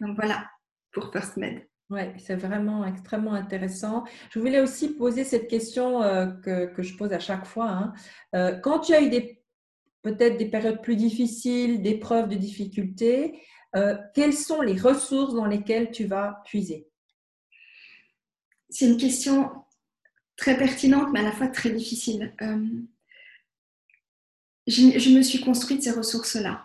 Donc 0.00 0.16
voilà 0.16 0.48
pour 0.92 1.12
First 1.12 1.36
Med. 1.36 1.66
Oui, 1.90 2.00
c'est 2.18 2.36
vraiment 2.36 2.86
extrêmement 2.86 3.34
intéressant. 3.34 4.04
Je 4.30 4.38
voulais 4.38 4.60
aussi 4.60 4.94
poser 4.94 5.22
cette 5.22 5.48
question 5.48 6.02
euh, 6.02 6.26
que, 6.26 6.66
que, 6.66 6.82
je 6.82 6.96
pose 6.96 7.12
à 7.12 7.18
chaque 7.18 7.44
fois. 7.44 7.70
Hein. 7.70 7.92
Euh, 8.34 8.56
quand 8.56 8.80
tu 8.80 8.94
as 8.94 9.02
eu 9.02 9.10
peut-être 10.02 10.38
des 10.38 10.48
périodes 10.48 10.80
plus 10.80 10.96
difficiles, 10.96 11.82
des 11.82 11.98
preuves 11.98 12.28
de 12.28 12.36
difficultés, 12.36 13.42
euh, 13.76 13.98
quelles 14.14 14.32
sont 14.32 14.62
les 14.62 14.80
ressources 14.80 15.34
dans 15.34 15.44
lesquelles 15.44 15.90
tu 15.90 16.06
vas 16.06 16.42
puiser? 16.46 16.88
C'est 18.70 18.86
une 18.86 18.96
question 18.96 19.50
très 20.36 20.56
pertinente, 20.56 21.10
mais 21.12 21.20
à 21.20 21.24
la 21.24 21.32
fois 21.32 21.48
très 21.48 21.70
difficile. 21.70 22.34
Je, 24.66 24.98
je, 24.98 25.10
me 25.10 25.20
suis 25.20 25.40
construite 25.40 25.82
ces 25.82 25.90
ressources-là. 25.90 26.64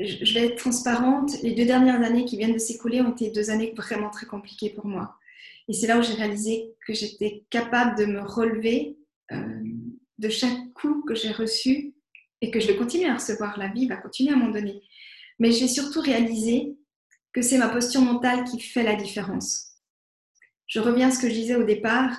Je, 0.00 0.32
vais 0.32 0.46
être 0.46 0.56
transparente. 0.56 1.42
Les 1.42 1.52
deux 1.52 1.66
dernières 1.66 2.02
années 2.02 2.24
qui 2.24 2.38
viennent 2.38 2.54
de 2.54 2.58
s'écouler 2.58 3.02
ont 3.02 3.12
été 3.12 3.30
deux 3.30 3.50
années 3.50 3.74
vraiment 3.76 4.08
très 4.08 4.26
compliquées 4.26 4.70
pour 4.70 4.86
moi. 4.86 5.18
Et 5.68 5.74
c'est 5.74 5.86
là 5.86 5.98
où 5.98 6.02
j'ai 6.02 6.14
réalisé 6.14 6.74
que 6.86 6.94
j'étais 6.94 7.44
capable 7.50 7.98
de 7.98 8.06
me 8.06 8.20
relever 8.20 8.96
euh, 9.30 9.60
de 10.18 10.28
chaque 10.30 10.72
coup 10.72 11.02
que 11.06 11.14
j'ai 11.14 11.32
reçu 11.32 11.94
et 12.40 12.50
que 12.50 12.60
je 12.60 12.68
vais 12.68 12.76
continuer 12.76 13.10
à 13.10 13.14
recevoir. 13.14 13.58
La 13.58 13.68
vie 13.68 13.86
va 13.86 13.96
continuer 13.96 14.32
à 14.32 14.36
m'en 14.36 14.48
donner. 14.48 14.82
Mais 15.38 15.52
j'ai 15.52 15.68
surtout 15.68 16.00
réalisé 16.00 16.76
que 17.34 17.42
c'est 17.42 17.58
ma 17.58 17.68
posture 17.68 18.00
mentale 18.00 18.44
qui 18.44 18.58
fait 18.58 18.82
la 18.82 18.96
différence. 18.96 19.76
Je 20.66 20.80
reviens 20.80 21.08
à 21.08 21.10
ce 21.10 21.18
que 21.20 21.28
je 21.28 21.34
disais 21.34 21.56
au 21.56 21.64
départ. 21.64 22.16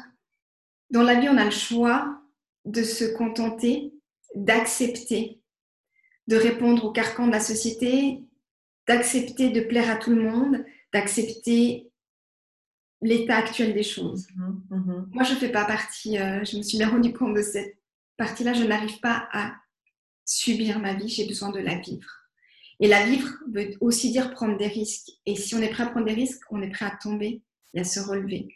Dans 0.92 1.04
la 1.04 1.20
vie, 1.20 1.30
on 1.30 1.38
a 1.38 1.46
le 1.46 1.52
choix 1.52 2.22
de 2.66 2.84
se 2.84 3.06
contenter, 3.06 3.92
d'accepter, 4.36 5.41
de 6.28 6.36
répondre 6.36 6.86
au 6.86 6.92
carcan 6.92 7.28
de 7.28 7.32
la 7.32 7.40
société, 7.40 8.24
d'accepter 8.88 9.50
de 9.50 9.62
plaire 9.62 9.90
à 9.90 9.96
tout 9.96 10.12
le 10.12 10.22
monde, 10.22 10.64
d'accepter 10.94 11.90
l'état 13.02 13.38
actuel 13.38 13.74
des 13.74 13.84
choses. 13.84 14.28
Mmh, 14.36 14.76
mmh. 14.76 15.10
Moi, 15.12 15.24
je 15.24 15.34
ne 15.34 15.38
fais 15.38 15.50
pas 15.50 15.66
partie, 15.66 16.18
euh, 16.18 16.44
je 16.44 16.58
me 16.58 16.62
suis 16.62 16.78
bien 16.78 16.90
rendu 16.90 17.14
compte 17.14 17.36
de 17.36 17.42
cette 17.42 17.78
partie-là, 18.18 18.54
je 18.54 18.64
n'arrive 18.64 19.00
pas 19.00 19.28
à 19.32 19.56
subir 20.26 20.80
ma 20.80 20.94
vie, 20.94 21.08
j'ai 21.08 21.28
besoin 21.28 21.50
de 21.50 21.60
la 21.60 21.76
vivre. 21.76 22.10
Et 22.80 22.88
la 22.88 23.06
vivre 23.06 23.30
veut 23.52 23.76
aussi 23.80 24.12
dire 24.12 24.32
prendre 24.32 24.58
des 24.58 24.68
risques. 24.68 25.12
Et 25.26 25.36
si 25.36 25.56
on 25.56 25.60
est 25.60 25.70
prêt 25.70 25.84
à 25.84 25.88
prendre 25.88 26.06
des 26.06 26.14
risques, 26.14 26.42
on 26.50 26.62
est 26.62 26.70
prêt 26.70 26.86
à 26.86 26.98
tomber 27.02 27.42
et 27.74 27.82
à 27.82 27.84
se 27.84 28.00
relever. 28.00 28.56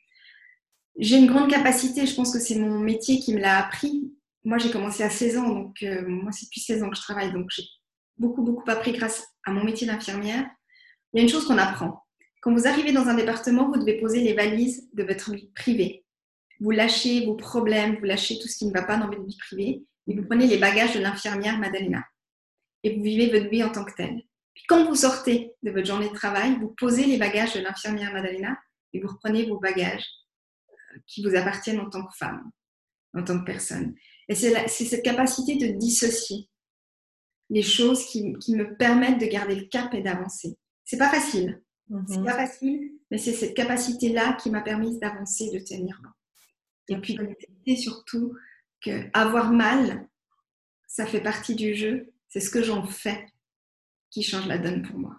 J'ai 0.98 1.18
une 1.18 1.28
grande 1.28 1.50
capacité, 1.50 2.06
je 2.06 2.16
pense 2.16 2.32
que 2.32 2.40
c'est 2.40 2.58
mon 2.58 2.80
métier 2.80 3.20
qui 3.20 3.34
me 3.34 3.40
l'a 3.40 3.60
appris. 3.60 4.12
Moi, 4.46 4.60
j'ai 4.60 4.72
commencé 4.72 5.04
à 5.04 5.10
16 5.10 5.38
ans, 5.38 5.50
donc 5.50 5.82
euh, 5.82 6.08
moi, 6.08 6.32
c'est 6.32 6.46
depuis 6.46 6.62
16 6.62 6.84
ans 6.84 6.90
que 6.90 6.96
je 6.96 7.02
travaille, 7.02 7.34
donc 7.34 7.50
j'ai 7.50 7.64
beaucoup, 8.18 8.44
beaucoup 8.44 8.70
appris 8.70 8.92
grâce 8.92 9.26
à 9.44 9.52
mon 9.52 9.64
métier 9.64 9.88
d'infirmière. 9.88 10.46
Il 11.12 11.18
y 11.18 11.20
a 11.20 11.24
une 11.24 11.30
chose 11.30 11.48
qu'on 11.48 11.58
apprend. 11.58 12.04
Quand 12.42 12.54
vous 12.54 12.68
arrivez 12.68 12.92
dans 12.92 13.08
un 13.08 13.16
département, 13.16 13.68
vous 13.72 13.80
devez 13.80 14.00
poser 14.00 14.22
les 14.22 14.34
valises 14.34 14.88
de 14.94 15.04
votre 15.04 15.34
vie 15.34 15.52
privée. 15.56 16.06
Vous 16.60 16.70
lâchez 16.70 17.26
vos 17.26 17.34
problèmes, 17.34 17.98
vous 17.98 18.06
lâchez 18.06 18.38
tout 18.40 18.48
ce 18.48 18.58
qui 18.58 18.68
ne 18.68 18.72
va 18.72 18.84
pas 18.84 18.98
dans 18.98 19.08
votre 19.08 19.26
vie 19.26 19.38
privée 19.38 19.84
et 20.08 20.16
vous 20.16 20.24
prenez 20.24 20.46
les 20.46 20.58
bagages 20.58 20.94
de 20.94 21.00
l'infirmière 21.00 21.58
Madalena 21.58 22.04
et 22.84 22.96
vous 22.96 23.02
vivez 23.02 23.32
votre 23.32 23.50
vie 23.50 23.64
en 23.64 23.72
tant 23.72 23.84
que 23.84 23.96
telle. 23.96 24.22
Puis 24.54 24.64
quand 24.68 24.86
vous 24.86 24.96
sortez 24.96 25.54
de 25.64 25.72
votre 25.72 25.88
journée 25.88 26.08
de 26.08 26.14
travail, 26.14 26.56
vous 26.60 26.74
posez 26.78 27.06
les 27.08 27.18
bagages 27.18 27.56
de 27.56 27.62
l'infirmière 27.62 28.14
Madalena 28.14 28.58
et 28.94 29.02
vous 29.02 29.08
reprenez 29.08 29.48
vos 29.48 29.60
bagages 29.60 30.06
euh, 30.70 31.00
qui 31.08 31.24
vous 31.24 31.36
appartiennent 31.36 31.80
en 31.80 31.90
tant 31.90 32.06
que 32.06 32.16
femme, 32.16 32.52
en 33.16 33.24
tant 33.24 33.40
que 33.40 33.46
personne. 33.46 33.96
Et 34.28 34.36
c'est 34.36 34.68
cette 34.68 35.04
capacité 35.04 35.56
de 35.56 35.78
dissocier 35.78 36.50
les 37.50 37.62
choses 37.62 38.06
qui, 38.08 38.34
qui, 38.40 38.56
me 38.56 38.76
permettent 38.76 39.20
de 39.20 39.28
garder 39.28 39.56
le 39.56 39.66
cap 39.66 39.94
et 39.94 40.02
d'avancer. 40.02 40.58
C'est 40.84 40.98
pas 40.98 41.10
facile. 41.10 41.62
Mm 41.90 42.00
-hmm. 42.00 42.06
C'est 42.08 42.24
pas 42.24 42.48
facile, 42.48 42.92
mais 43.12 43.20
c'est 43.20 43.34
cette 43.34 43.56
capacité-là 43.56 44.34
qui 44.34 44.50
m'a 44.50 44.62
permis 44.62 44.98
d'avancer, 45.00 45.52
de 45.52 45.60
tenir 45.60 46.02
bon. 46.04 46.10
Et 46.88 46.98
puis, 47.02 47.16
d'accepter 47.16 47.76
surtout 47.76 48.36
que 48.84 49.10
avoir 49.14 49.52
mal, 49.52 50.08
ça 50.88 51.06
fait 51.06 51.22
partie 51.22 51.56
du 51.56 51.76
jeu. 51.76 52.14
C'est 52.30 52.40
ce 52.40 52.50
que 52.50 52.64
j'en 52.64 52.84
fais 52.86 53.26
qui 54.12 54.24
change 54.24 54.48
la 54.48 54.58
donne 54.58 54.82
pour 54.82 54.98
moi. 54.98 55.16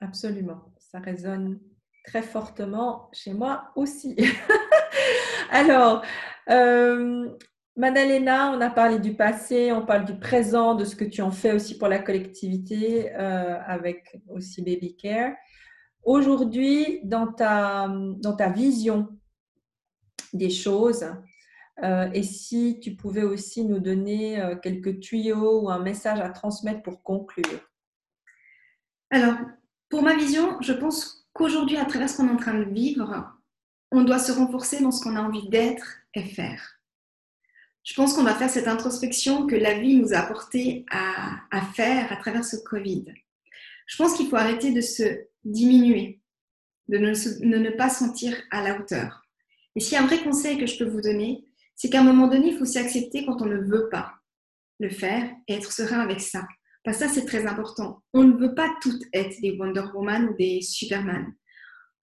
Absolument. 0.00 0.72
Ça 0.78 0.98
résonne 1.00 1.60
très 2.04 2.22
fortement 2.22 3.10
chez 3.12 3.34
moi 3.34 3.72
aussi. 3.76 4.16
Alors, 5.50 6.04
euh, 6.48 7.28
Madalena, 7.76 8.52
on 8.52 8.60
a 8.60 8.68
parlé 8.68 8.98
du 8.98 9.14
passé, 9.14 9.72
on 9.72 9.86
parle 9.86 10.04
du 10.04 10.18
présent, 10.18 10.74
de 10.74 10.84
ce 10.84 10.96
que 10.96 11.04
tu 11.04 11.22
en 11.22 11.30
fais 11.30 11.52
aussi 11.52 11.78
pour 11.78 11.88
la 11.88 11.98
collectivité 11.98 13.14
euh, 13.14 13.58
avec 13.64 14.20
aussi 14.28 14.62
Baby 14.62 14.96
Care. 14.96 15.34
Aujourd'hui, 16.02 17.00
dans 17.04 17.28
ta, 17.28 17.88
dans 17.88 18.34
ta 18.34 18.48
vision 18.48 19.08
des 20.32 20.50
choses, 20.50 21.06
euh, 21.82 22.10
et 22.12 22.22
si 22.22 22.80
tu 22.80 22.96
pouvais 22.96 23.22
aussi 23.22 23.64
nous 23.64 23.78
donner 23.78 24.40
euh, 24.40 24.56
quelques 24.56 25.00
tuyaux 25.00 25.62
ou 25.62 25.70
un 25.70 25.78
message 25.78 26.20
à 26.20 26.28
transmettre 26.28 26.82
pour 26.82 27.02
conclure. 27.02 27.70
Alors, 29.10 29.36
pour 29.88 30.02
ma 30.02 30.16
vision, 30.16 30.60
je 30.60 30.72
pense 30.72 31.28
qu'aujourd'hui, 31.32 31.76
à 31.76 31.84
travers 31.84 32.08
ce 32.08 32.16
qu'on 32.16 32.28
est 32.28 32.32
en 32.32 32.36
train 32.36 32.58
de 32.58 32.70
vivre, 32.70 33.32
on 33.92 34.02
doit 34.02 34.18
se 34.18 34.32
renforcer 34.32 34.82
dans 34.82 34.90
ce 34.90 35.02
qu'on 35.02 35.16
a 35.16 35.22
envie 35.22 35.48
d'être 35.48 35.98
et 36.14 36.22
faire. 36.22 36.79
Je 37.84 37.94
pense 37.94 38.12
qu'on 38.12 38.22
va 38.22 38.34
faire 38.34 38.50
cette 38.50 38.68
introspection 38.68 39.46
que 39.46 39.56
la 39.56 39.78
vie 39.78 39.96
nous 39.96 40.12
a 40.12 40.18
apporté 40.18 40.84
à, 40.90 41.62
faire 41.74 42.12
à 42.12 42.16
travers 42.16 42.44
ce 42.44 42.56
Covid. 42.56 43.06
Je 43.86 43.96
pense 43.96 44.14
qu'il 44.14 44.28
faut 44.28 44.36
arrêter 44.36 44.72
de 44.72 44.80
se 44.80 45.02
diminuer, 45.44 46.20
de 46.88 46.98
ne, 46.98 47.12
de 47.12 47.58
ne 47.58 47.70
pas 47.70 47.88
sentir 47.88 48.36
à 48.50 48.62
la 48.62 48.78
hauteur. 48.78 49.22
Et 49.74 49.80
s'il 49.80 49.94
y 49.94 49.96
a 49.96 50.02
un 50.02 50.06
vrai 50.06 50.22
conseil 50.22 50.58
que 50.58 50.66
je 50.66 50.78
peux 50.78 50.88
vous 50.88 51.00
donner, 51.00 51.44
c'est 51.74 51.88
qu'à 51.88 52.00
un 52.00 52.04
moment 52.04 52.28
donné, 52.28 52.48
il 52.48 52.58
faut 52.58 52.64
s'accepter 52.64 53.24
quand 53.24 53.40
on 53.40 53.46
ne 53.46 53.56
veut 53.56 53.88
pas 53.88 54.12
le 54.78 54.90
faire 54.90 55.30
et 55.48 55.54
être 55.54 55.72
serein 55.72 56.00
avec 56.00 56.20
ça. 56.20 56.46
Parce 56.84 56.98
que 56.98 57.06
ça, 57.06 57.12
c'est 57.12 57.26
très 57.26 57.46
important. 57.46 58.02
On 58.12 58.24
ne 58.24 58.36
veut 58.36 58.54
pas 58.54 58.70
toutes 58.80 59.02
être 59.12 59.40
des 59.40 59.52
Wonder 59.52 59.84
Woman 59.94 60.28
ou 60.28 60.36
des 60.36 60.60
Superman. 60.62 61.32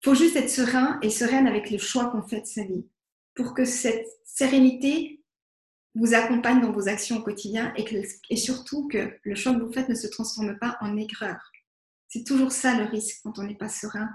Il 0.02 0.04
faut 0.04 0.14
juste 0.14 0.36
être 0.36 0.50
serein 0.50 0.98
et 1.02 1.10
sereine 1.10 1.46
avec 1.46 1.70
le 1.70 1.78
choix 1.78 2.06
qu'on 2.06 2.22
fait 2.22 2.40
de 2.40 2.46
sa 2.46 2.64
vie. 2.64 2.86
Pour 3.34 3.54
que 3.54 3.64
cette 3.64 4.06
sérénité 4.24 5.17
vous 5.98 6.14
accompagne 6.14 6.60
dans 6.60 6.72
vos 6.72 6.88
actions 6.88 7.18
au 7.18 7.22
quotidien 7.22 7.72
et, 7.76 7.84
que, 7.84 7.96
et 8.30 8.36
surtout 8.36 8.88
que 8.88 9.18
le 9.22 9.34
choix 9.34 9.54
que 9.54 9.60
vous 9.60 9.72
faites 9.72 9.88
ne 9.88 9.94
se 9.94 10.06
transforme 10.06 10.58
pas 10.58 10.76
en 10.80 10.96
aigreur. 10.96 11.52
C'est 12.08 12.24
toujours 12.24 12.52
ça 12.52 12.78
le 12.78 12.84
risque 12.84 13.20
quand 13.22 13.38
on 13.38 13.44
n'est 13.44 13.56
pas 13.56 13.68
serein 13.68 14.08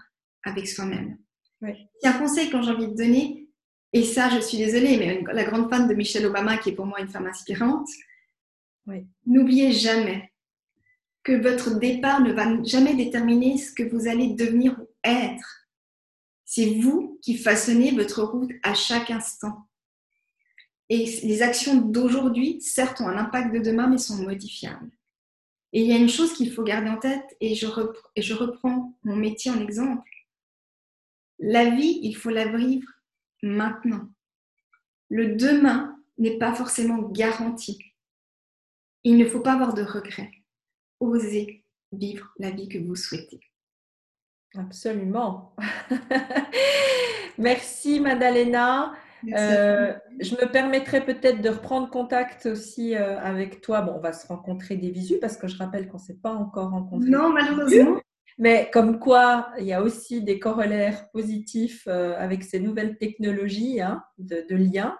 avec 0.43 0.67
soi-même. 0.67 1.17
Oui. 1.61 1.71
Il 2.01 2.05
y 2.05 2.07
a 2.07 2.15
un 2.15 2.19
conseil 2.19 2.49
que 2.49 2.61
j'ai 2.61 2.71
envie 2.71 2.87
de 2.87 2.95
donner, 2.95 3.47
et 3.93 4.03
ça, 4.03 4.29
je 4.29 4.39
suis 4.39 4.57
désolée, 4.57 4.97
mais 4.97 5.23
la 5.33 5.43
grande 5.43 5.69
fan 5.69 5.87
de 5.87 5.93
Michelle 5.93 6.25
Obama, 6.25 6.57
qui 6.57 6.69
est 6.69 6.75
pour 6.75 6.85
moi 6.85 6.99
une 6.99 7.09
femme 7.09 7.27
inspirante, 7.27 7.87
oui. 8.87 9.05
n'oubliez 9.25 9.71
jamais 9.71 10.33
que 11.23 11.31
votre 11.31 11.79
départ 11.79 12.21
ne 12.21 12.33
va 12.33 12.61
jamais 12.63 12.95
déterminer 12.95 13.57
ce 13.57 13.71
que 13.71 13.83
vous 13.83 14.07
allez 14.07 14.33
devenir 14.33 14.77
ou 14.79 14.87
être. 15.03 15.67
C'est 16.43 16.79
vous 16.81 17.17
qui 17.21 17.37
façonnez 17.37 17.91
votre 17.91 18.23
route 18.23 18.51
à 18.63 18.73
chaque 18.73 19.09
instant. 19.09 19.67
Et 20.89 21.05
les 21.23 21.41
actions 21.41 21.81
d'aujourd'hui, 21.81 22.61
certes, 22.61 23.01
ont 23.01 23.07
un 23.07 23.17
impact 23.17 23.53
de 23.53 23.59
demain, 23.59 23.87
mais 23.87 23.97
sont 23.97 24.21
modifiables. 24.21 24.91
Et 25.71 25.81
il 25.81 25.87
y 25.87 25.93
a 25.93 25.97
une 25.97 26.09
chose 26.09 26.33
qu'il 26.33 26.51
faut 26.51 26.63
garder 26.63 26.89
en 26.89 26.97
tête, 26.97 27.35
et 27.41 27.55
je, 27.55 27.65
reprends, 27.65 28.97
mon 29.03 29.15
métier 29.15 29.49
en 29.49 29.59
exemple. 29.59 30.09
La 31.39 31.69
vie, 31.71 31.99
il 32.03 32.15
faut 32.15 32.29
la 32.29 32.47
vivre 32.55 32.87
maintenant. 33.41 34.07
Le 35.09 35.35
demain 35.35 35.97
n'est 36.17 36.37
pas 36.37 36.53
forcément 36.53 37.01
garanti. 37.09 37.79
il 39.03 39.17
ne 39.17 39.25
faut 39.25 39.41
pas 39.41 39.53
avoir 39.53 39.73
de 39.73 39.83
regrets. 39.83 40.31
Osez 40.99 41.65
vivre 41.91 42.33
la 42.37 42.51
vie 42.51 42.69
que 42.69 42.77
vous 42.77 42.95
souhaitez. 42.95 43.39
Absolument. 44.55 45.55
Merci 47.37 47.99
Madalena. 47.99 48.93
Euh, 49.31 49.93
je 50.19 50.35
me 50.35 50.51
permettrai 50.51 51.05
peut-être 51.05 51.41
de 51.41 51.49
reprendre 51.49 51.89
contact 51.89 52.45
aussi 52.45 52.95
euh, 52.95 53.19
avec 53.19 53.61
toi. 53.61 53.81
Bon, 53.81 53.93
on 53.95 53.99
va 53.99 54.13
se 54.13 54.27
rencontrer 54.27 54.75
des 54.75 54.91
visus 54.91 55.19
parce 55.19 55.37
que 55.37 55.47
je 55.47 55.57
rappelle 55.57 55.87
qu'on 55.87 55.97
ne 55.97 56.03
s'est 56.03 56.19
pas 56.21 56.33
encore 56.33 56.71
rencontré. 56.71 57.09
Non, 57.09 57.29
malheureusement. 57.29 57.99
Mais 58.39 58.69
comme 58.73 58.99
quoi, 58.99 59.49
il 59.59 59.65
y 59.65 59.73
a 59.73 59.81
aussi 59.81 60.23
des 60.23 60.39
corollaires 60.39 61.09
positifs 61.11 61.83
euh, 61.87 62.15
avec 62.17 62.43
ces 62.43 62.59
nouvelles 62.59 62.97
technologies 62.97 63.79
hein, 63.79 64.03
de, 64.17 64.45
de 64.49 64.55
liens 64.55 64.97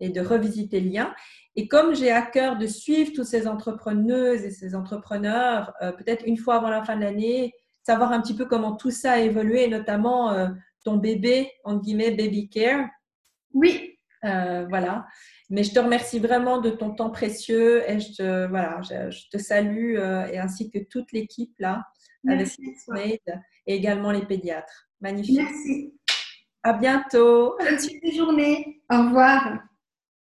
et 0.00 0.10
de 0.10 0.20
revisiter 0.20 0.80
le 0.80 0.90
lien. 0.90 1.14
Et 1.54 1.68
comme 1.68 1.94
j'ai 1.94 2.10
à 2.10 2.22
cœur 2.22 2.58
de 2.58 2.66
suivre 2.66 3.12
toutes 3.14 3.26
ces 3.26 3.46
entrepreneuses 3.48 4.44
et 4.44 4.50
ces 4.50 4.74
entrepreneurs, 4.74 5.72
peut-être 5.80 6.26
une 6.26 6.36
fois 6.36 6.56
avant 6.56 6.68
la 6.68 6.84
fin 6.84 6.96
de 6.96 7.00
l'année, 7.00 7.54
savoir 7.86 8.10
un 8.10 8.20
petit 8.20 8.34
peu 8.34 8.46
comment 8.46 8.74
tout 8.74 8.90
ça 8.90 9.12
a 9.12 9.18
évolué, 9.20 9.68
notamment 9.68 10.32
euh, 10.32 10.48
ton 10.84 10.96
bébé, 10.96 11.52
entre 11.62 11.82
guillemets, 11.82 12.10
baby 12.10 12.48
care. 12.48 12.88
Oui. 13.56 13.98
Euh, 14.24 14.66
voilà. 14.68 15.06
Mais 15.50 15.62
je 15.62 15.72
te 15.72 15.78
remercie 15.78 16.18
vraiment 16.18 16.60
de 16.60 16.70
ton 16.70 16.94
temps 16.94 17.10
précieux 17.10 17.88
et 17.88 18.00
je 18.00 18.12
te, 18.12 18.48
voilà, 18.48 18.80
je, 18.82 19.28
te 19.30 19.38
salue 19.38 19.96
euh, 19.96 20.26
et 20.26 20.38
ainsi 20.38 20.70
que 20.70 20.78
toute 20.90 21.12
l'équipe 21.12 21.54
là, 21.58 21.84
Merci 22.24 22.60
avec 22.88 23.22
et 23.66 23.74
également 23.74 24.10
les 24.10 24.24
pédiatres. 24.24 24.88
Magnifique. 25.00 25.38
Merci. 25.38 25.94
À 26.62 26.72
bientôt. 26.72 27.56
Bonne 27.58 27.78
suite 27.78 28.02
de 28.04 28.10
journée. 28.10 28.82
Au 28.90 29.04
revoir. 29.04 29.58